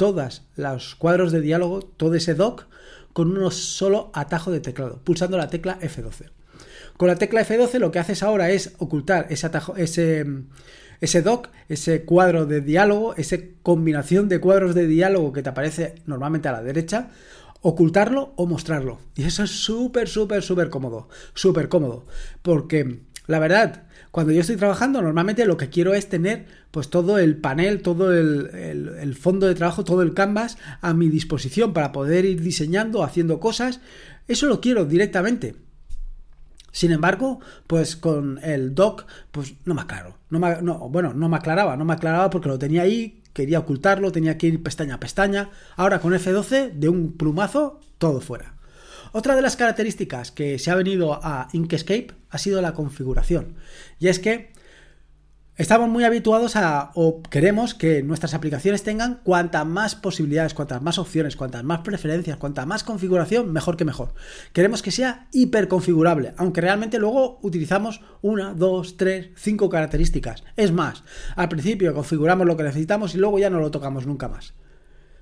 todos 0.00 0.44
los 0.56 0.94
cuadros 0.94 1.30
de 1.30 1.42
diálogo, 1.42 1.82
todo 1.82 2.14
ese 2.14 2.34
doc, 2.34 2.68
con 3.12 3.36
un 3.36 3.52
solo 3.52 4.10
atajo 4.14 4.50
de 4.50 4.60
teclado, 4.60 5.02
pulsando 5.04 5.36
la 5.36 5.50
tecla 5.50 5.78
F12. 5.78 6.30
Con 6.96 7.08
la 7.08 7.16
tecla 7.16 7.46
F12 7.46 7.78
lo 7.78 7.90
que 7.90 7.98
haces 7.98 8.22
ahora 8.22 8.48
es 8.48 8.72
ocultar 8.78 9.26
ese 9.28 9.46
atajo, 9.46 9.76
ese, 9.76 10.24
ese 11.02 11.20
doc, 11.20 11.50
ese 11.68 12.06
cuadro 12.06 12.46
de 12.46 12.62
diálogo, 12.62 13.14
esa 13.16 13.36
combinación 13.62 14.30
de 14.30 14.40
cuadros 14.40 14.74
de 14.74 14.86
diálogo 14.86 15.34
que 15.34 15.42
te 15.42 15.50
aparece 15.50 15.96
normalmente 16.06 16.48
a 16.48 16.52
la 16.52 16.62
derecha, 16.62 17.10
ocultarlo 17.60 18.32
o 18.36 18.46
mostrarlo. 18.46 19.00
Y 19.16 19.24
eso 19.24 19.42
es 19.42 19.50
súper, 19.50 20.08
súper, 20.08 20.42
súper 20.42 20.70
cómodo, 20.70 21.10
súper 21.34 21.68
cómodo. 21.68 22.06
Porque 22.40 23.02
la 23.30 23.38
verdad, 23.38 23.84
cuando 24.10 24.32
yo 24.32 24.40
estoy 24.40 24.56
trabajando, 24.56 25.00
normalmente 25.02 25.46
lo 25.46 25.56
que 25.56 25.70
quiero 25.70 25.94
es 25.94 26.08
tener 26.08 26.46
pues 26.72 26.90
todo 26.90 27.18
el 27.18 27.36
panel, 27.36 27.80
todo 27.80 28.12
el, 28.12 29.14
fondo 29.14 29.46
de 29.46 29.54
trabajo, 29.54 29.84
todo 29.84 30.02
el 30.02 30.14
canvas 30.14 30.58
a 30.80 30.94
mi 30.94 31.08
disposición 31.08 31.72
para 31.72 31.92
poder 31.92 32.24
ir 32.24 32.40
diseñando, 32.42 33.04
haciendo 33.04 33.38
cosas. 33.38 33.80
Eso 34.26 34.46
lo 34.46 34.60
quiero 34.60 34.84
directamente. 34.84 35.54
Sin 36.72 36.90
embargo, 36.90 37.40
pues 37.68 37.96
con 37.96 38.40
el 38.42 38.74
doc, 38.74 39.06
pues 39.30 39.54
no 39.64 39.74
me 39.74 39.82
aclaro. 39.82 40.18
No, 40.28 40.40
bueno, 40.88 41.14
no 41.14 41.28
me 41.28 41.36
aclaraba, 41.36 41.76
no 41.76 41.84
me 41.84 41.92
aclaraba 41.92 42.30
porque 42.30 42.48
lo 42.48 42.58
tenía 42.58 42.82
ahí, 42.82 43.22
quería 43.32 43.60
ocultarlo, 43.60 44.10
tenía 44.10 44.38
que 44.38 44.48
ir 44.48 44.62
pestaña 44.62 44.96
a 44.96 45.00
pestaña. 45.00 45.50
Ahora 45.76 46.00
con 46.00 46.12
F12, 46.12 46.72
de 46.72 46.88
un 46.88 47.12
plumazo, 47.12 47.78
todo 47.98 48.20
fuera. 48.20 48.59
Otra 49.12 49.34
de 49.34 49.42
las 49.42 49.56
características 49.56 50.30
que 50.30 50.58
se 50.58 50.70
ha 50.70 50.76
venido 50.76 51.18
a 51.22 51.48
Inkscape 51.52 52.14
ha 52.30 52.38
sido 52.38 52.62
la 52.62 52.74
configuración. 52.74 53.56
Y 53.98 54.08
es 54.08 54.20
que 54.20 54.52
estamos 55.56 55.88
muy 55.88 56.04
habituados 56.04 56.54
a, 56.54 56.92
o 56.94 57.20
queremos 57.22 57.74
que 57.74 58.02
nuestras 58.04 58.34
aplicaciones 58.34 58.84
tengan 58.84 59.20
cuantas 59.24 59.66
más 59.66 59.96
posibilidades, 59.96 60.54
cuantas 60.54 60.80
más 60.80 60.98
opciones, 60.98 61.34
cuantas 61.34 61.64
más 61.64 61.80
preferencias, 61.80 62.36
cuanta 62.36 62.66
más 62.66 62.84
configuración, 62.84 63.52
mejor 63.52 63.76
que 63.76 63.84
mejor. 63.84 64.14
Queremos 64.52 64.80
que 64.80 64.92
sea 64.92 65.26
hiperconfigurable, 65.32 66.34
aunque 66.36 66.60
realmente 66.60 66.98
luego 66.98 67.40
utilizamos 67.42 68.00
una, 68.22 68.54
dos, 68.54 68.96
tres, 68.96 69.30
cinco 69.34 69.68
características. 69.68 70.44
Es 70.56 70.70
más, 70.70 71.02
al 71.34 71.48
principio 71.48 71.92
configuramos 71.94 72.46
lo 72.46 72.56
que 72.56 72.62
necesitamos 72.62 73.14
y 73.14 73.18
luego 73.18 73.40
ya 73.40 73.50
no 73.50 73.58
lo 73.58 73.72
tocamos 73.72 74.06
nunca 74.06 74.28
más. 74.28 74.54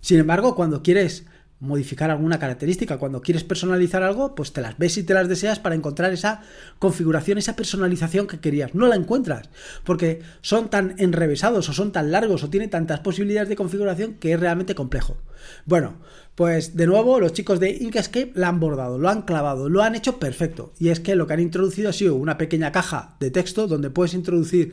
Sin 0.00 0.20
embargo, 0.20 0.54
cuando 0.54 0.82
quieres 0.82 1.26
modificar 1.60 2.10
alguna 2.10 2.38
característica. 2.38 2.98
Cuando 2.98 3.20
quieres 3.20 3.44
personalizar 3.44 4.02
algo, 4.02 4.34
pues 4.34 4.52
te 4.52 4.60
las 4.60 4.78
ves 4.78 4.96
y 4.98 5.02
te 5.02 5.14
las 5.14 5.28
deseas 5.28 5.58
para 5.58 5.74
encontrar 5.74 6.12
esa 6.12 6.42
configuración, 6.78 7.38
esa 7.38 7.56
personalización 7.56 8.26
que 8.26 8.40
querías. 8.40 8.74
No 8.74 8.86
la 8.86 8.96
encuentras, 8.96 9.48
porque 9.84 10.22
son 10.40 10.70
tan 10.70 10.94
enrevesados 10.98 11.68
o 11.68 11.72
son 11.72 11.92
tan 11.92 12.12
largos 12.12 12.44
o 12.44 12.50
tienen 12.50 12.70
tantas 12.70 13.00
posibilidades 13.00 13.48
de 13.48 13.56
configuración 13.56 14.14
que 14.14 14.32
es 14.32 14.40
realmente 14.40 14.74
complejo. 14.74 15.16
Bueno, 15.66 15.96
pues 16.34 16.76
de 16.76 16.86
nuevo 16.86 17.18
los 17.18 17.32
chicos 17.32 17.58
de 17.58 17.70
Inkscape 17.70 18.32
la 18.34 18.48
han 18.48 18.60
bordado, 18.60 18.98
lo 18.98 19.08
han 19.08 19.22
clavado, 19.22 19.68
lo 19.68 19.82
han 19.82 19.96
hecho 19.96 20.20
perfecto. 20.20 20.72
Y 20.78 20.90
es 20.90 21.00
que 21.00 21.16
lo 21.16 21.26
que 21.26 21.34
han 21.34 21.40
introducido 21.40 21.88
ha 21.88 21.92
sido 21.92 22.14
una 22.14 22.38
pequeña 22.38 22.70
caja 22.70 23.16
de 23.18 23.32
texto 23.32 23.66
donde 23.66 23.90
puedes 23.90 24.14
introducir 24.14 24.72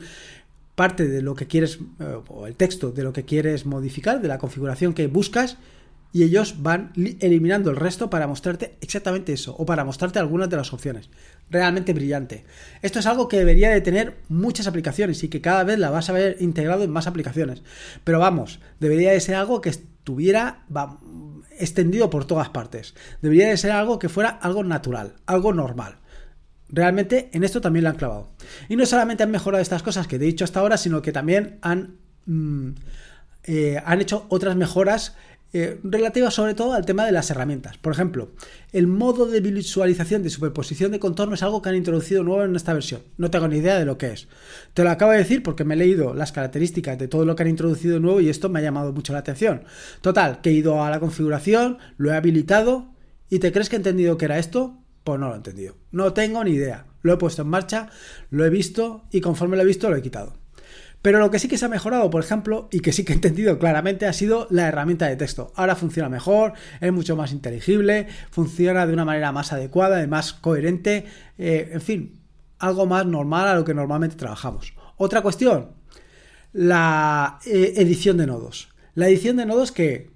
parte 0.76 1.08
de 1.08 1.22
lo 1.22 1.34
que 1.34 1.48
quieres, 1.48 1.80
eh, 1.98 2.18
o 2.28 2.46
el 2.46 2.54
texto 2.54 2.92
de 2.92 3.02
lo 3.02 3.12
que 3.12 3.24
quieres 3.24 3.66
modificar, 3.66 4.20
de 4.20 4.28
la 4.28 4.38
configuración 4.38 4.92
que 4.92 5.08
buscas, 5.08 5.56
y 6.16 6.22
ellos 6.22 6.62
van 6.62 6.92
eliminando 6.96 7.68
el 7.68 7.76
resto 7.76 8.08
para 8.08 8.26
mostrarte 8.26 8.78
exactamente 8.80 9.34
eso 9.34 9.54
o 9.58 9.66
para 9.66 9.84
mostrarte 9.84 10.18
algunas 10.18 10.48
de 10.48 10.56
las 10.56 10.72
opciones. 10.72 11.10
Realmente 11.50 11.92
brillante. 11.92 12.46
Esto 12.80 13.00
es 13.00 13.06
algo 13.06 13.28
que 13.28 13.36
debería 13.36 13.68
de 13.68 13.82
tener 13.82 14.16
muchas 14.30 14.66
aplicaciones 14.66 15.22
y 15.22 15.28
que 15.28 15.42
cada 15.42 15.62
vez 15.62 15.78
la 15.78 15.90
vas 15.90 16.08
a 16.08 16.14
ver 16.14 16.38
integrado 16.40 16.84
en 16.84 16.90
más 16.90 17.06
aplicaciones. 17.06 17.62
Pero 18.02 18.18
vamos, 18.18 18.60
debería 18.80 19.12
de 19.12 19.20
ser 19.20 19.34
algo 19.34 19.60
que 19.60 19.68
estuviera 19.68 20.64
extendido 21.58 22.08
por 22.08 22.24
todas 22.24 22.48
partes. 22.48 22.94
Debería 23.20 23.50
de 23.50 23.58
ser 23.58 23.72
algo 23.72 23.98
que 23.98 24.08
fuera 24.08 24.30
algo 24.30 24.64
natural, 24.64 25.16
algo 25.26 25.52
normal. 25.52 25.96
Realmente 26.70 27.28
en 27.34 27.44
esto 27.44 27.60
también 27.60 27.84
lo 27.84 27.90
han 27.90 27.96
clavado. 27.96 28.30
Y 28.70 28.76
no 28.76 28.86
solamente 28.86 29.22
han 29.22 29.30
mejorado 29.30 29.60
estas 29.60 29.82
cosas 29.82 30.06
que 30.06 30.16
he 30.16 30.18
dicho 30.18 30.44
hasta 30.44 30.60
ahora, 30.60 30.78
sino 30.78 31.02
que 31.02 31.12
también 31.12 31.58
han, 31.60 31.98
mm, 32.24 32.70
eh, 33.44 33.82
han 33.84 34.00
hecho 34.00 34.24
otras 34.30 34.56
mejoras 34.56 35.14
eh, 35.52 35.80
relativas 35.82 36.34
sobre 36.34 36.54
todo 36.54 36.72
al 36.72 36.84
tema 36.84 37.06
de 37.06 37.12
las 37.12 37.30
herramientas. 37.30 37.78
Por 37.78 37.92
ejemplo, 37.92 38.30
el 38.72 38.86
modo 38.86 39.26
de 39.26 39.40
visualización 39.40 40.22
de 40.22 40.30
superposición 40.30 40.92
de 40.92 40.98
contorno 40.98 41.34
es 41.34 41.42
algo 41.42 41.62
que 41.62 41.68
han 41.68 41.76
introducido 41.76 42.22
nuevo 42.24 42.42
en 42.44 42.56
esta 42.56 42.74
versión. 42.74 43.02
No 43.16 43.30
tengo 43.30 43.48
ni 43.48 43.58
idea 43.58 43.78
de 43.78 43.84
lo 43.84 43.96
que 43.96 44.12
es. 44.12 44.28
Te 44.74 44.84
lo 44.84 44.90
acabo 44.90 45.12
de 45.12 45.18
decir 45.18 45.42
porque 45.42 45.64
me 45.64 45.74
he 45.74 45.78
leído 45.78 46.14
las 46.14 46.32
características 46.32 46.98
de 46.98 47.08
todo 47.08 47.24
lo 47.24 47.36
que 47.36 47.44
han 47.44 47.48
introducido 47.48 48.00
nuevo 48.00 48.20
y 48.20 48.28
esto 48.28 48.48
me 48.48 48.58
ha 48.58 48.62
llamado 48.62 48.92
mucho 48.92 49.12
la 49.12 49.20
atención. 49.20 49.62
Total, 50.00 50.40
que 50.40 50.50
he 50.50 50.54
ido 50.54 50.82
a 50.82 50.90
la 50.90 51.00
configuración, 51.00 51.78
lo 51.96 52.10
he 52.10 52.16
habilitado 52.16 52.92
y 53.30 53.38
¿te 53.38 53.52
crees 53.52 53.68
que 53.68 53.76
he 53.76 53.78
entendido 53.78 54.18
que 54.18 54.24
era 54.24 54.38
esto? 54.38 54.78
Pues 55.04 55.20
no 55.20 55.28
lo 55.28 55.34
he 55.34 55.36
entendido. 55.36 55.76
No 55.92 56.12
tengo 56.12 56.42
ni 56.42 56.50
idea. 56.50 56.86
Lo 57.02 57.12
he 57.12 57.16
puesto 57.16 57.42
en 57.42 57.48
marcha, 57.48 57.88
lo 58.30 58.44
he 58.44 58.50
visto 58.50 59.04
y 59.12 59.20
conforme 59.20 59.56
lo 59.56 59.62
he 59.62 59.66
visto 59.66 59.88
lo 59.88 59.96
he 59.96 60.02
quitado. 60.02 60.34
Pero 61.06 61.20
lo 61.20 61.30
que 61.30 61.38
sí 61.38 61.46
que 61.46 61.56
se 61.56 61.64
ha 61.64 61.68
mejorado, 61.68 62.10
por 62.10 62.20
ejemplo, 62.20 62.68
y 62.72 62.80
que 62.80 62.90
sí 62.90 63.04
que 63.04 63.12
he 63.12 63.14
entendido 63.14 63.60
claramente, 63.60 64.06
ha 64.06 64.12
sido 64.12 64.48
la 64.50 64.66
herramienta 64.66 65.06
de 65.06 65.14
texto. 65.14 65.52
Ahora 65.54 65.76
funciona 65.76 66.08
mejor, 66.08 66.54
es 66.80 66.92
mucho 66.92 67.14
más 67.14 67.30
inteligible, 67.30 68.08
funciona 68.32 68.88
de 68.88 68.92
una 68.92 69.04
manera 69.04 69.30
más 69.30 69.52
adecuada, 69.52 70.04
más 70.08 70.32
coherente, 70.32 71.04
eh, 71.38 71.70
en 71.74 71.80
fin, 71.80 72.18
algo 72.58 72.86
más 72.86 73.06
normal 73.06 73.46
a 73.46 73.54
lo 73.54 73.64
que 73.64 73.72
normalmente 73.72 74.16
trabajamos. 74.16 74.74
Otra 74.96 75.22
cuestión, 75.22 75.68
la 76.52 77.38
eh, 77.46 77.74
edición 77.76 78.16
de 78.16 78.26
nodos. 78.26 78.70
La 78.96 79.06
edición 79.06 79.36
de 79.36 79.46
nodos 79.46 79.70
que 79.70 80.10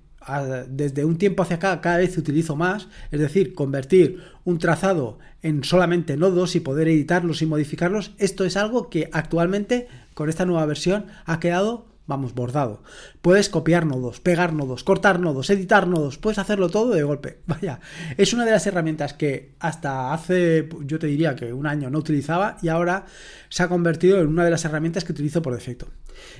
desde 0.68 1.04
un 1.04 1.18
tiempo 1.18 1.42
hacia 1.42 1.56
acá 1.56 1.80
cada 1.80 1.98
vez 1.98 2.16
utilizo 2.18 2.56
más, 2.56 2.88
es 3.10 3.20
decir, 3.20 3.54
convertir 3.54 4.20
un 4.44 4.58
trazado 4.58 5.18
en 5.42 5.64
solamente 5.64 6.16
nodos 6.16 6.54
y 6.56 6.60
poder 6.60 6.88
editarlos 6.88 7.42
y 7.42 7.46
modificarlos, 7.46 8.12
esto 8.18 8.44
es 8.44 8.56
algo 8.56 8.90
que 8.90 9.08
actualmente 9.12 9.88
con 10.14 10.28
esta 10.28 10.46
nueva 10.46 10.66
versión 10.66 11.06
ha 11.26 11.40
quedado 11.40 11.90
vamos, 12.10 12.34
bordado. 12.34 12.82
Puedes 13.22 13.48
copiar 13.48 13.86
nodos, 13.86 14.18
pegar 14.20 14.52
nodos, 14.52 14.82
cortar 14.82 15.20
nodos, 15.20 15.48
editar 15.48 15.86
nodos, 15.86 16.18
puedes 16.18 16.38
hacerlo 16.38 16.68
todo 16.68 16.90
de 16.90 17.04
golpe. 17.04 17.38
Vaya, 17.46 17.80
es 18.16 18.34
una 18.34 18.44
de 18.44 18.50
las 18.50 18.66
herramientas 18.66 19.14
que 19.14 19.54
hasta 19.60 20.12
hace, 20.12 20.68
yo 20.84 20.98
te 20.98 21.06
diría 21.06 21.36
que 21.36 21.52
un 21.52 21.66
año 21.66 21.88
no 21.88 21.98
utilizaba 21.98 22.58
y 22.62 22.68
ahora 22.68 23.06
se 23.48 23.62
ha 23.62 23.68
convertido 23.68 24.20
en 24.20 24.26
una 24.26 24.44
de 24.44 24.50
las 24.50 24.64
herramientas 24.64 25.04
que 25.04 25.12
utilizo 25.12 25.40
por 25.40 25.54
defecto. 25.54 25.86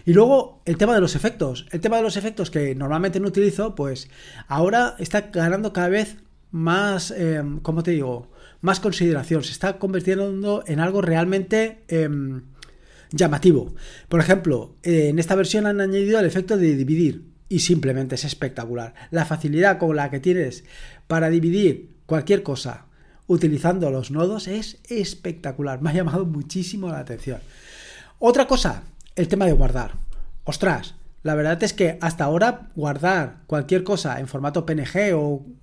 Y 0.04 0.12
luego 0.12 0.61
el 0.66 0.76
tema 0.76 0.94
de 0.94 1.00
los 1.00 1.14
efectos. 1.14 1.66
El 1.70 1.80
tema 1.80 1.96
de 1.96 2.02
los 2.02 2.16
efectos 2.16 2.50
que 2.50 2.74
normalmente 2.74 3.20
no 3.20 3.28
utilizo, 3.28 3.76
pues 3.76 4.11
ahora 4.48 4.96
está 4.98 5.30
ganando 5.33 5.72
cada 5.72 5.88
vez 5.88 6.16
más, 6.50 7.12
eh, 7.16 7.42
¿cómo 7.62 7.85
te 7.85 7.92
digo? 7.92 8.33
Más 8.61 8.80
consideración. 8.80 9.44
Se 9.44 9.52
está 9.52 9.78
convirtiendo 9.78 10.64
en 10.66 10.80
algo 10.80 11.00
realmente... 11.00 11.85
Em, 11.87 12.42
llamativo. 13.10 13.74
Por 14.08 14.20
ejemplo, 14.20 14.76
en 14.82 15.18
esta 15.18 15.34
versión 15.34 15.66
han 15.66 15.80
añadido 15.80 16.18
el 16.18 16.26
efecto 16.26 16.56
de 16.56 16.76
dividir 16.76 17.30
y 17.48 17.60
simplemente 17.60 18.14
es 18.14 18.24
espectacular. 18.24 18.94
La 19.10 19.24
facilidad 19.26 19.78
con 19.78 19.96
la 19.96 20.10
que 20.10 20.20
tienes 20.20 20.64
para 21.06 21.30
dividir 21.30 21.90
cualquier 22.06 22.42
cosa 22.42 22.86
utilizando 23.26 23.90
los 23.90 24.10
nodos 24.10 24.48
es 24.48 24.78
espectacular. 24.88 25.80
Me 25.80 25.90
ha 25.90 25.94
llamado 25.94 26.26
muchísimo 26.26 26.88
la 26.88 26.98
atención. 26.98 27.40
Otra 28.18 28.46
cosa, 28.46 28.82
el 29.14 29.28
tema 29.28 29.46
de 29.46 29.52
guardar. 29.52 29.92
Ostras, 30.44 30.94
la 31.22 31.34
verdad 31.34 31.62
es 31.62 31.72
que 31.72 31.98
hasta 32.00 32.24
ahora 32.24 32.70
guardar 32.74 33.42
cualquier 33.46 33.84
cosa 33.84 34.20
en 34.20 34.26
formato 34.26 34.66
PNG 34.66 35.14
o 35.14 35.46
eh, 35.46 35.59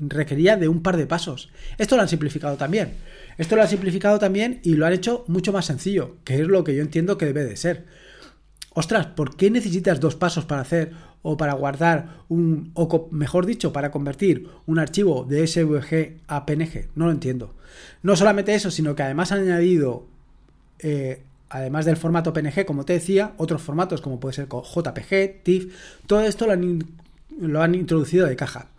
requería 0.00 0.56
de 0.56 0.68
un 0.68 0.82
par 0.82 0.96
de 0.96 1.06
pasos. 1.06 1.50
Esto 1.78 1.96
lo 1.96 2.02
han 2.02 2.08
simplificado 2.08 2.56
también. 2.56 2.94
Esto 3.38 3.56
lo 3.56 3.62
han 3.62 3.68
simplificado 3.68 4.18
también 4.18 4.60
y 4.62 4.74
lo 4.74 4.86
han 4.86 4.92
hecho 4.92 5.24
mucho 5.28 5.52
más 5.52 5.66
sencillo, 5.66 6.16
que 6.24 6.34
es 6.34 6.46
lo 6.46 6.64
que 6.64 6.74
yo 6.74 6.82
entiendo 6.82 7.18
que 7.18 7.26
debe 7.26 7.44
de 7.44 7.56
ser. 7.56 7.84
Ostras, 8.78 9.06
¿por 9.06 9.36
qué 9.36 9.50
necesitas 9.50 10.00
dos 10.00 10.16
pasos 10.16 10.44
para 10.44 10.60
hacer 10.60 10.92
o 11.22 11.36
para 11.38 11.54
guardar 11.54 12.20
un, 12.28 12.72
o 12.74 13.08
mejor 13.10 13.46
dicho, 13.46 13.72
para 13.72 13.90
convertir 13.90 14.48
un 14.66 14.78
archivo 14.78 15.24
de 15.24 15.46
SVG 15.46 16.20
a 16.26 16.44
PNG? 16.44 16.88
No 16.94 17.06
lo 17.06 17.12
entiendo. 17.12 17.54
No 18.02 18.16
solamente 18.16 18.54
eso, 18.54 18.70
sino 18.70 18.94
que 18.94 19.02
además 19.02 19.32
han 19.32 19.40
añadido, 19.40 20.06
eh, 20.80 21.22
además 21.48 21.86
del 21.86 21.96
formato 21.96 22.34
PNG, 22.34 22.66
como 22.66 22.84
te 22.84 22.92
decía, 22.92 23.32
otros 23.38 23.62
formatos 23.62 24.02
como 24.02 24.20
puede 24.20 24.34
ser 24.34 24.46
JPG, 24.46 25.42
TIFF, 25.42 25.74
todo 26.06 26.20
esto 26.20 26.46
lo 26.46 26.52
han, 26.52 26.84
lo 27.38 27.62
han 27.62 27.74
introducido 27.74 28.26
de 28.26 28.36
caja. 28.36 28.70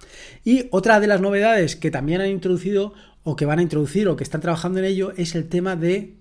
Y 0.43 0.67
otra 0.71 0.99
de 0.99 1.07
las 1.07 1.21
novedades 1.21 1.75
que 1.75 1.91
también 1.91 2.21
han 2.21 2.29
introducido 2.29 2.93
o 3.23 3.35
que 3.35 3.45
van 3.45 3.59
a 3.59 3.63
introducir 3.63 4.07
o 4.07 4.15
que 4.15 4.23
están 4.23 4.41
trabajando 4.41 4.79
en 4.79 4.85
ello 4.85 5.13
es 5.17 5.35
el 5.35 5.49
tema 5.49 5.75
de 5.75 6.15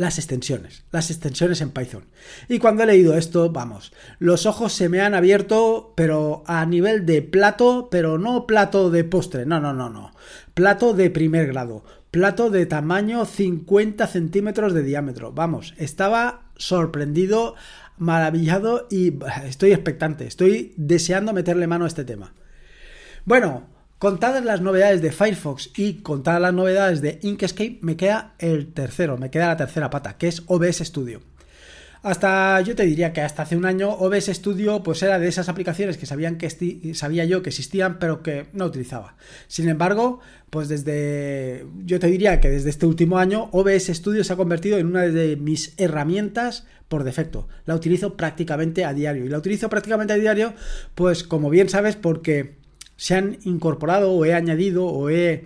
las 0.00 0.18
extensiones, 0.18 0.84
las 0.90 1.10
extensiones 1.10 1.60
en 1.60 1.70
Python. 1.70 2.04
Y 2.48 2.58
cuando 2.58 2.82
he 2.82 2.86
leído 2.86 3.14
esto, 3.14 3.50
vamos, 3.50 3.92
los 4.18 4.46
ojos 4.46 4.72
se 4.72 4.88
me 4.88 5.00
han 5.00 5.14
abierto, 5.14 5.92
pero 5.94 6.42
a 6.46 6.64
nivel 6.64 7.06
de 7.06 7.22
plato, 7.22 7.88
pero 7.90 8.18
no 8.18 8.46
plato 8.46 8.90
de 8.90 9.04
postre, 9.04 9.46
no, 9.46 9.60
no, 9.60 9.72
no, 9.72 9.90
no, 9.90 10.12
plato 10.54 10.94
de 10.94 11.10
primer 11.10 11.46
grado, 11.48 11.84
plato 12.10 12.50
de 12.50 12.66
tamaño 12.66 13.24
50 13.24 14.06
centímetros 14.06 14.72
de 14.72 14.82
diámetro, 14.82 15.32
vamos, 15.32 15.74
estaba 15.76 16.50
sorprendido, 16.56 17.54
maravillado 18.00 18.88
y 18.90 19.14
estoy 19.44 19.72
expectante, 19.72 20.26
estoy 20.26 20.74
deseando 20.76 21.32
meterle 21.32 21.68
mano 21.68 21.84
a 21.84 21.88
este 21.88 22.04
tema. 22.04 22.34
Bueno, 23.24 23.68
Contadas 24.00 24.42
las 24.42 24.62
novedades 24.62 25.02
de 25.02 25.12
Firefox 25.12 25.72
y 25.76 26.00
contadas 26.00 26.40
las 26.40 26.54
novedades 26.54 27.02
de 27.02 27.18
Inkscape, 27.20 27.80
me 27.82 27.98
queda 27.98 28.32
el 28.38 28.72
tercero, 28.72 29.18
me 29.18 29.30
queda 29.30 29.48
la 29.48 29.58
tercera 29.58 29.90
pata, 29.90 30.16
que 30.16 30.26
es 30.26 30.42
OBS 30.46 30.78
Studio. 30.78 31.20
Hasta 32.02 32.62
yo 32.62 32.74
te 32.74 32.86
diría 32.86 33.12
que 33.12 33.20
hasta 33.20 33.42
hace 33.42 33.56
un 33.56 33.66
año 33.66 33.90
OBS 33.90 34.26
Studio 34.26 34.82
pues 34.82 35.02
era 35.02 35.18
de 35.18 35.28
esas 35.28 35.50
aplicaciones 35.50 35.98
que 35.98 36.06
sabían 36.06 36.38
que 36.38 36.48
sabía 36.94 37.26
yo 37.26 37.42
que 37.42 37.50
existían 37.50 37.98
pero 37.98 38.22
que 38.22 38.46
no 38.54 38.64
utilizaba. 38.64 39.16
Sin 39.48 39.68
embargo, 39.68 40.20
pues 40.48 40.70
desde 40.70 41.66
yo 41.84 42.00
te 42.00 42.06
diría 42.06 42.40
que 42.40 42.48
desde 42.48 42.70
este 42.70 42.86
último 42.86 43.18
año 43.18 43.50
OBS 43.52 43.88
Studio 43.88 44.24
se 44.24 44.32
ha 44.32 44.36
convertido 44.36 44.78
en 44.78 44.86
una 44.86 45.02
de 45.02 45.36
mis 45.36 45.74
herramientas 45.76 46.66
por 46.88 47.04
defecto. 47.04 47.48
La 47.66 47.74
utilizo 47.74 48.16
prácticamente 48.16 48.86
a 48.86 48.94
diario 48.94 49.26
y 49.26 49.28
la 49.28 49.38
utilizo 49.38 49.68
prácticamente 49.68 50.14
a 50.14 50.16
diario 50.16 50.54
pues 50.94 51.22
como 51.22 51.50
bien 51.50 51.68
sabes 51.68 51.96
porque 51.96 52.54
se 52.96 53.14
han 53.14 53.38
incorporado 53.44 54.12
o 54.12 54.24
he 54.24 54.32
añadido 54.32 54.86
o 54.86 55.10
he, 55.10 55.44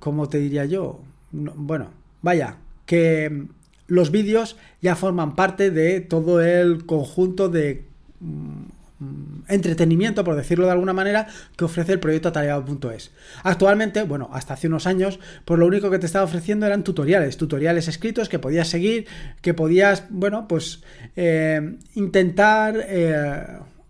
¿cómo 0.00 0.28
te 0.28 0.36
diría 0.36 0.66
yo? 0.66 1.00
bueno, 1.32 1.90
vaya, 2.20 2.58
que 2.84 3.46
los 3.86 4.10
vídeos 4.10 4.56
ya 4.80 4.96
forman 4.96 5.34
parte 5.34 5.70
de 5.70 6.00
todo 6.00 6.40
el 6.40 6.86
conjunto 6.86 7.48
de 7.48 7.86
mm, 8.20 8.62
entretenimiento, 9.48 10.24
por 10.24 10.36
decirlo 10.36 10.66
de 10.66 10.72
alguna 10.72 10.92
manera, 10.92 11.26
que 11.56 11.64
ofrece 11.64 11.92
el 11.92 12.00
proyecto 12.00 12.28
atareado.es. 12.28 13.10
Actualmente, 13.42 14.02
bueno, 14.04 14.30
hasta 14.32 14.54
hace 14.54 14.68
unos 14.68 14.86
años, 14.86 15.18
pues 15.44 15.58
lo 15.58 15.66
único 15.66 15.90
que 15.90 15.98
te 15.98 16.06
estaba 16.06 16.24
ofreciendo 16.24 16.66
eran 16.66 16.84
tutoriales, 16.84 17.36
tutoriales 17.36 17.88
escritos 17.88 18.28
que 18.28 18.38
podías 18.38 18.68
seguir, 18.68 19.06
que 19.40 19.54
podías, 19.54 20.04
bueno, 20.10 20.46
pues 20.48 20.82
eh, 21.16 21.78
intentar 21.94 22.76
eh, 22.78 23.44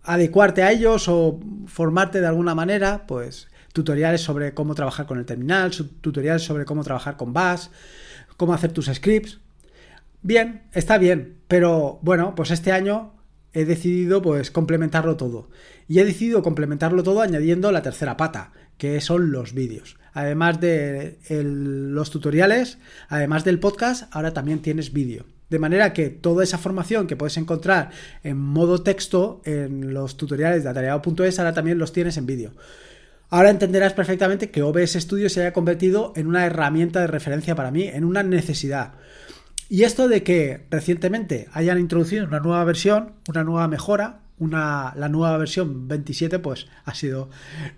adecuarte 0.04 0.62
a 0.62 0.72
ellos 0.72 1.08
o 1.08 1.40
formarte 1.66 2.20
de 2.20 2.26
alguna 2.26 2.54
manera, 2.54 3.06
pues 3.06 3.48
tutoriales 3.72 4.20
sobre 4.20 4.52
cómo 4.54 4.74
trabajar 4.74 5.06
con 5.06 5.18
el 5.18 5.24
terminal, 5.24 5.70
tutoriales 6.00 6.42
sobre 6.42 6.64
cómo 6.64 6.84
trabajar 6.84 7.16
con 7.16 7.32
Bash, 7.32 7.68
cómo 8.36 8.52
hacer 8.54 8.72
tus 8.72 8.86
scripts. 8.86 9.41
Bien, 10.22 10.62
está 10.72 10.98
bien, 10.98 11.38
pero 11.48 11.98
bueno, 12.02 12.34
pues 12.36 12.52
este 12.52 12.70
año 12.70 13.12
he 13.52 13.64
decidido 13.64 14.22
pues 14.22 14.50
complementarlo 14.50 15.16
todo. 15.16 15.50
Y 15.88 15.98
he 15.98 16.04
decidido 16.04 16.42
complementarlo 16.42 17.02
todo 17.02 17.20
añadiendo 17.22 17.72
la 17.72 17.82
tercera 17.82 18.16
pata, 18.16 18.52
que 18.78 19.00
son 19.00 19.32
los 19.32 19.52
vídeos. 19.52 19.96
Además 20.12 20.60
de 20.60 21.18
los 21.28 22.10
tutoriales, 22.10 22.78
además 23.08 23.44
del 23.44 23.58
podcast, 23.58 24.14
ahora 24.14 24.32
también 24.32 24.60
tienes 24.60 24.92
vídeo. 24.92 25.24
De 25.50 25.58
manera 25.58 25.92
que 25.92 26.08
toda 26.08 26.44
esa 26.44 26.56
formación 26.56 27.06
que 27.06 27.16
puedes 27.16 27.36
encontrar 27.36 27.90
en 28.22 28.38
modo 28.38 28.82
texto 28.82 29.42
en 29.44 29.92
los 29.92 30.16
tutoriales 30.16 30.62
de 30.62 30.70
atareado.es, 30.70 31.38
ahora 31.38 31.52
también 31.52 31.78
los 31.78 31.92
tienes 31.92 32.16
en 32.16 32.26
vídeo. 32.26 32.52
Ahora 33.28 33.50
entenderás 33.50 33.92
perfectamente 33.92 34.50
que 34.50 34.62
OBS 34.62 34.92
Studio 34.92 35.28
se 35.28 35.40
haya 35.40 35.52
convertido 35.52 36.12
en 36.16 36.26
una 36.26 36.46
herramienta 36.46 37.00
de 37.00 37.06
referencia 37.06 37.54
para 37.54 37.70
mí, 37.70 37.84
en 37.84 38.04
una 38.04 38.22
necesidad. 38.22 38.92
Y 39.72 39.84
esto 39.84 40.06
de 40.06 40.22
que 40.22 40.66
recientemente 40.68 41.48
hayan 41.54 41.78
introducido 41.78 42.26
una 42.26 42.40
nueva 42.40 42.62
versión, 42.62 43.14
una 43.26 43.42
nueva 43.42 43.68
mejora, 43.68 44.20
una, 44.38 44.92
la 44.98 45.08
nueva 45.08 45.38
versión 45.38 45.88
27, 45.88 46.40
pues 46.40 46.66
ha 46.84 46.92
sido 46.92 47.30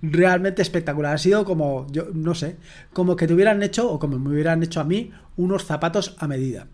realmente 0.03 0.61
espectacular. 0.61 1.15
Ha 1.15 1.19
sido 1.19 1.45
como, 1.45 1.87
yo 1.93 2.09
no 2.13 2.35
sé, 2.35 2.57
como 2.93 3.15
que 3.15 3.29
te 3.29 3.35
hubieran 3.35 3.63
hecho, 3.63 3.89
o 3.89 4.01
como 4.01 4.19
me 4.19 4.31
hubieran 4.31 4.61
hecho 4.65 4.81
a 4.81 4.85
mí, 4.85 5.13
unos 5.37 5.67
zapatos 5.67 6.17
a 6.19 6.27
medida. 6.27 6.67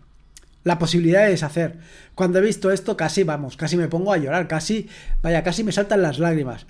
La 0.63 0.79
posibilidad 0.79 1.25
de 1.25 1.29
deshacer. 1.29 1.77
Cuando 2.15 2.39
he 2.39 2.41
visto 2.41 2.71
esto, 2.71 2.97
casi, 2.97 3.21
vamos, 3.21 3.57
casi 3.57 3.77
me 3.77 3.89
pongo 3.89 4.13
a 4.13 4.17
llorar, 4.17 4.47
casi, 4.47 4.89
vaya, 5.21 5.43
casi 5.43 5.63
me 5.63 5.71
saltan 5.71 6.01
las 6.01 6.17
lágrimas. 6.17 6.65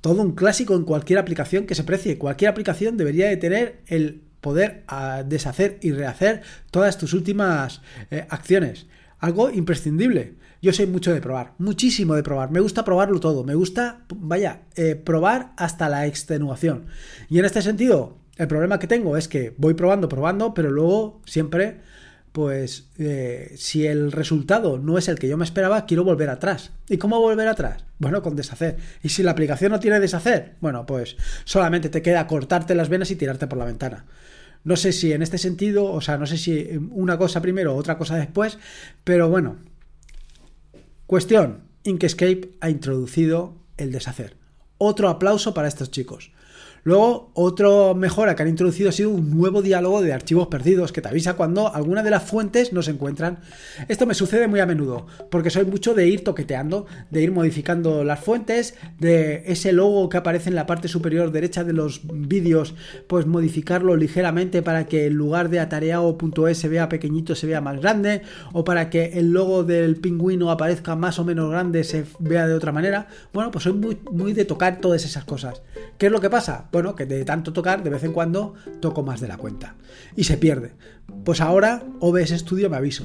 Todo 0.00 0.22
un 0.22 0.34
clásico 0.34 0.74
en 0.74 0.84
cualquier 0.84 1.18
aplicación 1.18 1.66
que 1.66 1.74
se 1.74 1.84
precie. 1.84 2.16
Cualquier 2.16 2.50
aplicación 2.50 2.96
debería 2.96 3.28
de 3.28 3.36
tener 3.36 3.82
el 3.88 4.22
poder 4.40 4.84
a 4.86 5.22
deshacer 5.22 5.78
y 5.82 5.92
rehacer 5.92 6.42
todas 6.70 6.98
tus 6.98 7.12
últimas 7.14 7.82
eh, 8.10 8.26
acciones. 8.28 8.86
Algo 9.18 9.50
imprescindible. 9.50 10.34
Yo 10.62 10.72
soy 10.72 10.86
mucho 10.86 11.12
de 11.12 11.20
probar, 11.20 11.54
muchísimo 11.58 12.14
de 12.14 12.22
probar. 12.22 12.50
Me 12.50 12.60
gusta 12.60 12.84
probarlo 12.84 13.18
todo. 13.20 13.44
Me 13.44 13.54
gusta, 13.54 14.02
vaya, 14.14 14.62
eh, 14.76 14.94
probar 14.94 15.52
hasta 15.56 15.88
la 15.88 16.06
extenuación. 16.06 16.86
Y 17.28 17.38
en 17.38 17.46
este 17.46 17.62
sentido, 17.62 18.18
el 18.36 18.46
problema 18.46 18.78
que 18.78 18.86
tengo 18.86 19.16
es 19.16 19.28
que 19.28 19.54
voy 19.56 19.74
probando, 19.74 20.08
probando, 20.08 20.52
pero 20.52 20.70
luego 20.70 21.20
siempre, 21.24 21.80
pues, 22.32 22.88
eh, 22.98 23.54
si 23.56 23.86
el 23.86 24.12
resultado 24.12 24.78
no 24.78 24.98
es 24.98 25.08
el 25.08 25.18
que 25.18 25.28
yo 25.28 25.36
me 25.36 25.44
esperaba, 25.44 25.86
quiero 25.86 26.04
volver 26.04 26.28
atrás. 26.28 26.72
¿Y 26.88 26.98
cómo 26.98 27.20
volver 27.20 27.48
atrás? 27.48 27.84
Bueno, 27.98 28.22
con 28.22 28.36
deshacer. 28.36 28.76
Y 29.02 29.10
si 29.10 29.22
la 29.22 29.32
aplicación 29.32 29.72
no 29.72 29.80
tiene 29.80 30.00
deshacer, 30.00 30.56
bueno, 30.60 30.84
pues 30.84 31.16
solamente 31.44 31.88
te 31.88 32.02
queda 32.02 32.26
cortarte 32.26 32.74
las 32.74 32.88
venas 32.88 33.10
y 33.10 33.16
tirarte 33.16 33.46
por 33.46 33.58
la 33.58 33.66
ventana. 33.66 34.06
No 34.62 34.76
sé 34.76 34.92
si 34.92 35.12
en 35.12 35.22
este 35.22 35.38
sentido, 35.38 35.84
o 35.84 36.00
sea, 36.00 36.18
no 36.18 36.26
sé 36.26 36.36
si 36.36 36.68
una 36.90 37.16
cosa 37.16 37.40
primero 37.40 37.74
otra 37.74 37.96
cosa 37.96 38.16
después, 38.16 38.58
pero 39.04 39.28
bueno. 39.28 39.56
Cuestión, 41.06 41.62
Inkscape 41.84 42.52
ha 42.60 42.70
introducido 42.70 43.56
el 43.76 43.90
deshacer. 43.90 44.36
Otro 44.78 45.08
aplauso 45.08 45.54
para 45.54 45.68
estos 45.68 45.90
chicos. 45.90 46.32
Luego, 46.82 47.30
otra 47.34 47.94
mejora 47.94 48.34
que 48.34 48.42
han 48.42 48.48
introducido 48.48 48.88
ha 48.88 48.92
sido 48.92 49.10
un 49.10 49.36
nuevo 49.36 49.60
diálogo 49.60 50.00
de 50.00 50.12
archivos 50.12 50.48
perdidos 50.48 50.92
que 50.92 51.02
te 51.02 51.08
avisa 51.08 51.34
cuando 51.34 51.74
alguna 51.74 52.02
de 52.02 52.10
las 52.10 52.22
fuentes 52.22 52.72
no 52.72 52.82
se 52.82 52.92
encuentran. 52.92 53.40
Esto 53.88 54.06
me 54.06 54.14
sucede 54.14 54.48
muy 54.48 54.60
a 54.60 54.66
menudo, 54.66 55.06
porque 55.30 55.50
soy 55.50 55.66
mucho 55.66 55.94
de 55.94 56.08
ir 56.08 56.24
toqueteando, 56.24 56.86
de 57.10 57.22
ir 57.22 57.32
modificando 57.32 58.02
las 58.04 58.20
fuentes, 58.20 58.74
de 58.98 59.42
ese 59.46 59.72
logo 59.72 60.08
que 60.08 60.16
aparece 60.16 60.48
en 60.48 60.54
la 60.54 60.66
parte 60.66 60.88
superior 60.88 61.32
derecha 61.32 61.64
de 61.64 61.74
los 61.74 62.00
vídeos, 62.04 62.74
pues 63.06 63.26
modificarlo 63.26 63.96
ligeramente 63.96 64.62
para 64.62 64.86
que 64.86 65.06
en 65.06 65.14
lugar 65.14 65.50
de 65.50 65.60
atareado.es 65.60 66.58
se 66.58 66.68
vea 66.68 66.88
pequeñito, 66.88 67.34
se 67.34 67.46
vea 67.46 67.60
más 67.60 67.80
grande, 67.80 68.22
o 68.52 68.64
para 68.64 68.88
que 68.88 69.18
el 69.18 69.32
logo 69.32 69.64
del 69.64 69.96
pingüino 69.96 70.50
aparezca 70.50 70.96
más 70.96 71.18
o 71.18 71.24
menos 71.24 71.50
grande, 71.50 71.84
se 71.84 72.04
vea 72.18 72.46
de 72.46 72.54
otra 72.54 72.72
manera. 72.72 73.08
Bueno, 73.32 73.50
pues 73.50 73.64
soy 73.64 73.74
muy, 73.74 73.98
muy 74.10 74.32
de 74.32 74.44
tocar 74.46 74.80
todas 74.80 75.04
esas 75.04 75.24
cosas. 75.24 75.62
¿Qué 75.98 76.06
es 76.06 76.12
lo 76.12 76.20
que 76.20 76.30
pasa? 76.30 76.69
Bueno, 76.72 76.94
que 76.94 77.06
de 77.06 77.24
tanto 77.24 77.52
tocar, 77.52 77.82
de 77.82 77.90
vez 77.90 78.04
en 78.04 78.12
cuando 78.12 78.54
toco 78.80 79.02
más 79.02 79.20
de 79.20 79.28
la 79.28 79.36
cuenta. 79.36 79.76
Y 80.16 80.24
se 80.24 80.36
pierde. 80.36 80.72
Pues 81.24 81.40
ahora 81.40 81.82
OBS 82.00 82.30
Studio 82.30 82.70
me 82.70 82.76
aviso. 82.76 83.04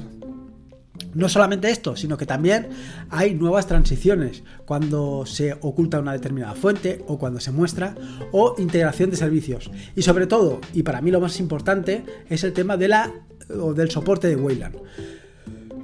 No 1.14 1.28
solamente 1.28 1.70
esto, 1.70 1.96
sino 1.96 2.16
que 2.16 2.26
también 2.26 2.68
hay 3.10 3.34
nuevas 3.34 3.66
transiciones 3.66 4.42
cuando 4.64 5.24
se 5.26 5.54
oculta 5.60 6.00
una 6.00 6.12
determinada 6.12 6.54
fuente 6.54 7.04
o 7.06 7.18
cuando 7.18 7.40
se 7.40 7.52
muestra 7.52 7.94
o 8.32 8.54
integración 8.58 9.10
de 9.10 9.16
servicios. 9.16 9.70
Y 9.94 10.02
sobre 10.02 10.26
todo, 10.26 10.60
y 10.72 10.82
para 10.82 11.00
mí 11.00 11.10
lo 11.10 11.20
más 11.20 11.40
importante, 11.40 12.04
es 12.28 12.44
el 12.44 12.52
tema 12.52 12.76
de 12.76 12.88
la, 12.88 13.12
o 13.58 13.74
del 13.74 13.90
soporte 13.90 14.28
de 14.28 14.36
Wayland. 14.36 14.76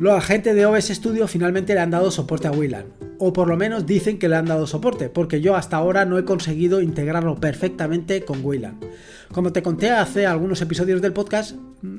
Los 0.03 0.15
agentes 0.15 0.57
de 0.57 0.67
OBS 0.67 0.89
Studio 0.89 1.29
finalmente 1.29 1.75
le 1.75 1.79
han 1.81 1.93
dado 1.93 2.11
soporte 2.11 2.49
a 2.49 2.51
Wayland, 2.51 2.87
o 3.19 3.33
por 3.33 3.47
lo 3.47 3.57
menos 3.57 3.87
dicen 3.87 4.19
que 4.19 4.29
le 4.29 4.35
han 4.35 4.47
dado 4.47 4.67
soporte, 4.67 5.09
porque 5.09 5.41
yo 5.41 5.55
hasta 5.55 5.77
ahora 5.77 6.05
no 6.05 6.19
he 6.19 6.25
conseguido 6.25 6.83
integrarlo 6.83 7.37
perfectamente 7.37 8.25
con 8.25 8.45
Wayland. 8.45 8.85
Como 9.33 9.53
te 9.53 9.63
conté 9.63 9.91
hace 9.91 10.27
algunos 10.27 10.61
episodios 10.61 11.01
del 11.03 11.13
podcast, 11.13 11.57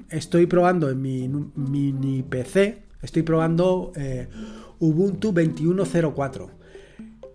estoy 0.09 0.47
probando 0.47 0.89
en 0.89 1.01
mi 1.01 1.29
mini 1.55 2.23
PC, 2.23 2.79
estoy 3.01 3.21
probando 3.21 3.93
eh, 3.95 4.27
Ubuntu 4.79 5.31
21.04. 5.31 6.49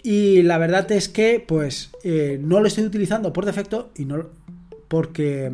Y 0.02 0.42
la 0.42 0.58
verdad 0.58 0.92
es 0.92 1.08
que, 1.08 1.42
pues, 1.48 1.92
eh, 2.04 2.38
no 2.42 2.60
lo 2.60 2.66
estoy 2.66 2.84
utilizando 2.84 3.32
por 3.32 3.46
defecto 3.46 3.90
y 3.96 4.04
no 4.04 4.26
porque 4.88 5.50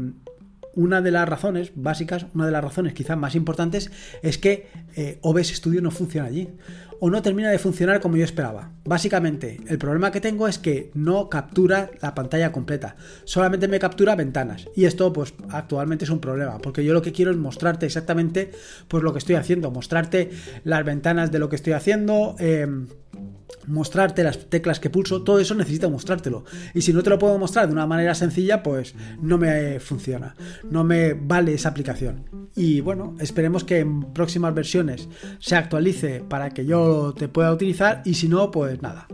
una 0.76 1.00
de 1.02 1.10
las 1.10 1.28
razones 1.28 1.72
básicas, 1.74 2.26
una 2.34 2.46
de 2.46 2.52
las 2.52 2.64
razones 2.64 2.94
quizás 2.94 3.16
más 3.16 3.34
importantes, 3.34 3.90
es 4.22 4.38
que 4.38 4.68
eh, 4.96 5.18
OBS 5.22 5.48
Studio 5.48 5.80
no 5.80 5.90
funciona 5.90 6.28
allí. 6.28 6.48
O 7.06 7.10
no 7.10 7.20
termina 7.20 7.50
de 7.50 7.58
funcionar 7.58 8.00
como 8.00 8.16
yo 8.16 8.24
esperaba. 8.24 8.70
Básicamente, 8.86 9.60
el 9.68 9.76
problema 9.76 10.10
que 10.10 10.22
tengo 10.22 10.48
es 10.48 10.58
que 10.58 10.90
no 10.94 11.28
captura 11.28 11.90
la 12.00 12.14
pantalla 12.14 12.50
completa. 12.50 12.96
Solamente 13.24 13.68
me 13.68 13.78
captura 13.78 14.16
ventanas. 14.16 14.70
Y 14.74 14.86
esto, 14.86 15.12
pues, 15.12 15.34
actualmente 15.50 16.06
es 16.06 16.10
un 16.10 16.18
problema. 16.18 16.56
Porque 16.56 16.82
yo 16.82 16.94
lo 16.94 17.02
que 17.02 17.12
quiero 17.12 17.30
es 17.30 17.36
mostrarte 17.36 17.84
exactamente 17.84 18.52
pues 18.88 19.02
lo 19.02 19.12
que 19.12 19.18
estoy 19.18 19.34
haciendo. 19.34 19.70
Mostrarte 19.70 20.30
las 20.64 20.82
ventanas 20.82 21.30
de 21.30 21.40
lo 21.40 21.50
que 21.50 21.56
estoy 21.56 21.74
haciendo. 21.74 22.36
Eh, 22.38 22.66
mostrarte 23.66 24.24
las 24.24 24.50
teclas 24.50 24.80
que 24.80 24.90
pulso, 24.90 25.22
todo 25.22 25.38
eso 25.38 25.54
necesita 25.54 25.88
mostrártelo. 25.88 26.44
Y 26.74 26.82
si 26.82 26.92
no 26.92 27.02
te 27.02 27.10
lo 27.10 27.18
puedo 27.18 27.38
mostrar 27.38 27.66
de 27.66 27.72
una 27.72 27.86
manera 27.86 28.14
sencilla, 28.14 28.62
pues 28.62 28.94
no 29.20 29.38
me 29.38 29.80
funciona, 29.80 30.34
no 30.70 30.84
me 30.84 31.14
vale 31.14 31.54
esa 31.54 31.70
aplicación. 31.70 32.24
Y 32.54 32.80
bueno, 32.80 33.16
esperemos 33.20 33.64
que 33.64 33.80
en 33.80 34.12
próximas 34.12 34.54
versiones 34.54 35.08
se 35.38 35.56
actualice 35.56 36.22
para 36.28 36.50
que 36.50 36.66
yo 36.66 36.93
te 37.16 37.28
pueda 37.28 37.52
utilizar 37.52 38.02
y 38.04 38.14
si 38.14 38.28
no, 38.28 38.50
pues 38.50 38.80
nada. 38.82 39.06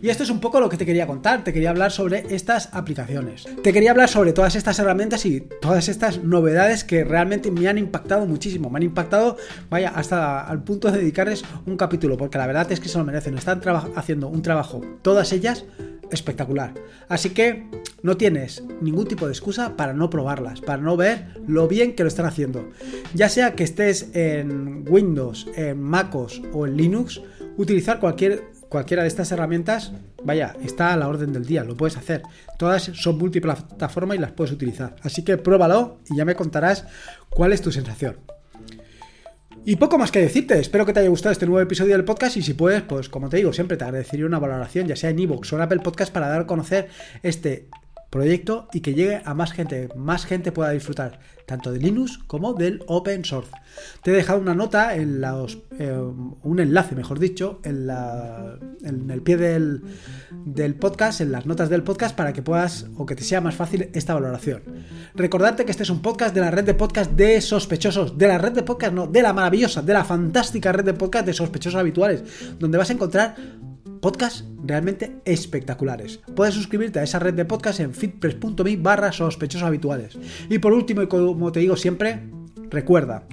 Y 0.00 0.10
esto 0.10 0.22
es 0.22 0.30
un 0.30 0.38
poco 0.38 0.60
lo 0.60 0.68
que 0.68 0.76
te 0.76 0.86
quería 0.86 1.08
contar, 1.08 1.42
te 1.42 1.52
quería 1.52 1.70
hablar 1.70 1.90
sobre 1.90 2.24
estas 2.32 2.68
aplicaciones. 2.72 3.48
Te 3.64 3.72
quería 3.72 3.90
hablar 3.90 4.08
sobre 4.08 4.32
todas 4.32 4.54
estas 4.54 4.78
herramientas 4.78 5.26
y 5.26 5.40
todas 5.40 5.88
estas 5.88 6.22
novedades 6.22 6.84
que 6.84 7.02
realmente 7.02 7.50
me 7.50 7.66
han 7.66 7.78
impactado 7.78 8.24
muchísimo. 8.24 8.70
Me 8.70 8.76
han 8.76 8.84
impactado, 8.84 9.36
vaya, 9.68 9.88
hasta 9.88 10.46
al 10.46 10.62
punto 10.62 10.92
de 10.92 10.98
dedicarles 10.98 11.44
un 11.66 11.76
capítulo, 11.76 12.16
porque 12.16 12.38
la 12.38 12.46
verdad 12.46 12.70
es 12.70 12.78
que 12.78 12.88
se 12.88 12.96
lo 12.96 13.04
merecen. 13.04 13.36
Están 13.36 13.60
haciendo 13.96 14.28
un 14.28 14.42
trabajo, 14.42 14.82
todas 15.02 15.32
ellas, 15.32 15.64
espectacular. 16.10 16.74
Así 17.08 17.30
que 17.30 17.66
no 18.02 18.16
tienes 18.16 18.62
ningún 18.80 19.06
tipo 19.06 19.26
de 19.26 19.32
excusa 19.32 19.76
para 19.76 19.92
no 19.92 20.10
probarlas, 20.10 20.60
para 20.60 20.82
no 20.82 20.96
ver 20.96 21.28
lo 21.46 21.68
bien 21.68 21.94
que 21.94 22.02
lo 22.02 22.08
están 22.08 22.26
haciendo. 22.26 22.68
Ya 23.14 23.28
sea 23.28 23.54
que 23.54 23.64
estés 23.64 24.10
en 24.14 24.84
Windows, 24.88 25.46
en 25.56 25.82
MacOS 25.82 26.42
o 26.52 26.66
en 26.66 26.76
Linux, 26.76 27.20
utilizar 27.56 28.00
cualquier 28.00 28.44
cualquiera 28.68 29.02
de 29.02 29.08
estas 29.08 29.32
herramientas, 29.32 29.92
vaya, 30.22 30.54
está 30.62 30.92
a 30.92 30.96
la 30.96 31.08
orden 31.08 31.32
del 31.32 31.46
día, 31.46 31.64
lo 31.64 31.76
puedes 31.76 31.96
hacer. 31.96 32.22
Todas 32.58 32.82
son 32.94 33.18
multiplataforma 33.18 34.14
y 34.14 34.18
las 34.18 34.32
puedes 34.32 34.52
utilizar. 34.52 34.96
Así 35.02 35.24
que 35.24 35.38
pruébalo 35.38 36.00
y 36.10 36.16
ya 36.16 36.24
me 36.24 36.34
contarás 36.34 36.84
cuál 37.30 37.52
es 37.52 37.62
tu 37.62 37.72
sensación. 37.72 38.16
Y 39.64 39.76
poco 39.76 39.98
más 39.98 40.10
que 40.10 40.20
decirte, 40.20 40.58
espero 40.58 40.86
que 40.86 40.92
te 40.92 41.00
haya 41.00 41.08
gustado 41.10 41.32
este 41.32 41.44
nuevo 41.44 41.60
episodio 41.60 41.92
del 41.92 42.04
podcast 42.04 42.36
y 42.38 42.42
si 42.42 42.54
puedes, 42.54 42.82
pues 42.82 43.08
como 43.08 43.28
te 43.28 43.36
digo, 43.36 43.52
siempre 43.52 43.76
te 43.76 43.84
agradecería 43.84 44.24
una 44.24 44.38
valoración, 44.38 44.86
ya 44.86 44.96
sea 44.96 45.10
en 45.10 45.18
iVoox 45.18 45.52
o 45.52 45.56
en 45.56 45.62
Apple 45.62 45.80
Podcast 45.80 46.12
para 46.12 46.28
dar 46.28 46.42
a 46.42 46.46
conocer 46.46 46.88
este 47.22 47.68
proyecto 48.10 48.68
y 48.72 48.80
que 48.80 48.94
llegue 48.94 49.20
a 49.24 49.34
más 49.34 49.52
gente, 49.52 49.88
más 49.96 50.24
gente 50.24 50.52
pueda 50.52 50.70
disfrutar 50.70 51.20
tanto 51.48 51.72
de 51.72 51.78
Linux 51.78 52.18
como 52.26 52.52
del 52.52 52.84
open 52.86 53.24
source. 53.24 53.50
Te 54.02 54.10
he 54.10 54.14
dejado 54.14 54.38
una 54.38 54.54
nota 54.54 54.94
en 54.94 55.20
los, 55.20 55.58
eh, 55.78 55.90
un 56.42 56.60
enlace, 56.60 56.94
mejor 56.94 57.18
dicho, 57.18 57.60
en, 57.64 57.86
la, 57.86 58.58
en 58.84 59.10
el 59.10 59.22
pie 59.22 59.38
del, 59.38 59.82
del, 60.44 60.74
podcast, 60.74 61.22
en 61.22 61.32
las 61.32 61.46
notas 61.46 61.70
del 61.70 61.82
podcast, 61.82 62.14
para 62.14 62.34
que 62.34 62.42
puedas 62.42 62.86
o 62.98 63.06
que 63.06 63.16
te 63.16 63.24
sea 63.24 63.40
más 63.40 63.54
fácil 63.54 63.88
esta 63.94 64.12
valoración. 64.12 64.62
Recordarte 65.14 65.64
que 65.64 65.70
este 65.70 65.84
es 65.84 65.90
un 65.90 66.02
podcast 66.02 66.34
de 66.34 66.42
la 66.42 66.50
red 66.50 66.64
de 66.64 66.74
podcast 66.74 67.12
de 67.12 67.40
sospechosos, 67.40 68.18
de 68.18 68.28
la 68.28 68.36
red 68.36 68.52
de 68.52 68.62
podcast, 68.62 68.92
no, 68.92 69.06
de 69.06 69.22
la 69.22 69.32
maravillosa, 69.32 69.80
de 69.80 69.94
la 69.94 70.04
fantástica 70.04 70.70
red 70.70 70.84
de 70.84 70.94
podcast 70.94 71.24
de 71.24 71.32
sospechosos 71.32 71.80
habituales, 71.80 72.22
donde 72.58 72.76
vas 72.76 72.90
a 72.90 72.92
encontrar 72.92 73.36
podcasts 74.00 74.44
realmente 74.64 75.20
espectaculares. 75.24 76.20
Puedes 76.34 76.54
suscribirte 76.54 76.98
a 76.98 77.02
esa 77.02 77.18
red 77.18 77.34
de 77.34 77.44
podcast 77.44 77.80
en 77.80 77.94
fitpress.me 77.94 78.76
barra 78.76 79.12
sospechosos 79.12 79.66
habituales. 79.66 80.18
Y 80.48 80.58
por 80.58 80.72
último, 80.72 81.02
y 81.02 81.06
como 81.06 81.52
te 81.52 81.60
digo 81.60 81.76
siempre, 81.76 82.22
recuerda 82.70 83.26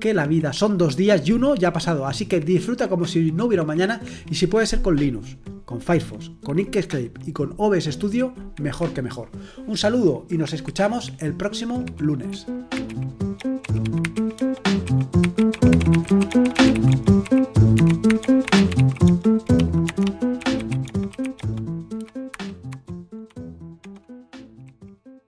que 0.00 0.14
la 0.14 0.26
vida 0.26 0.52
son 0.52 0.78
dos 0.78 0.96
días 0.96 1.28
y 1.28 1.32
uno 1.32 1.54
ya 1.54 1.68
ha 1.68 1.72
pasado, 1.72 2.06
así 2.06 2.26
que 2.26 2.40
disfruta 2.40 2.88
como 2.88 3.06
si 3.06 3.32
no 3.32 3.44
hubiera 3.44 3.64
mañana 3.64 4.00
y 4.28 4.34
si 4.34 4.46
puede 4.46 4.66
ser 4.66 4.80
con 4.80 4.96
Linux, 4.96 5.36
con 5.64 5.80
Firefox, 5.80 6.32
con 6.42 6.58
Inkscape 6.58 7.12
y 7.26 7.32
con 7.32 7.54
OBS 7.58 7.84
Studio, 7.84 8.34
mejor 8.60 8.92
que 8.92 9.02
mejor. 9.02 9.28
Un 9.66 9.76
saludo 9.76 10.26
y 10.30 10.38
nos 10.38 10.52
escuchamos 10.52 11.12
el 11.20 11.34
próximo 11.34 11.84
lunes. 11.98 12.46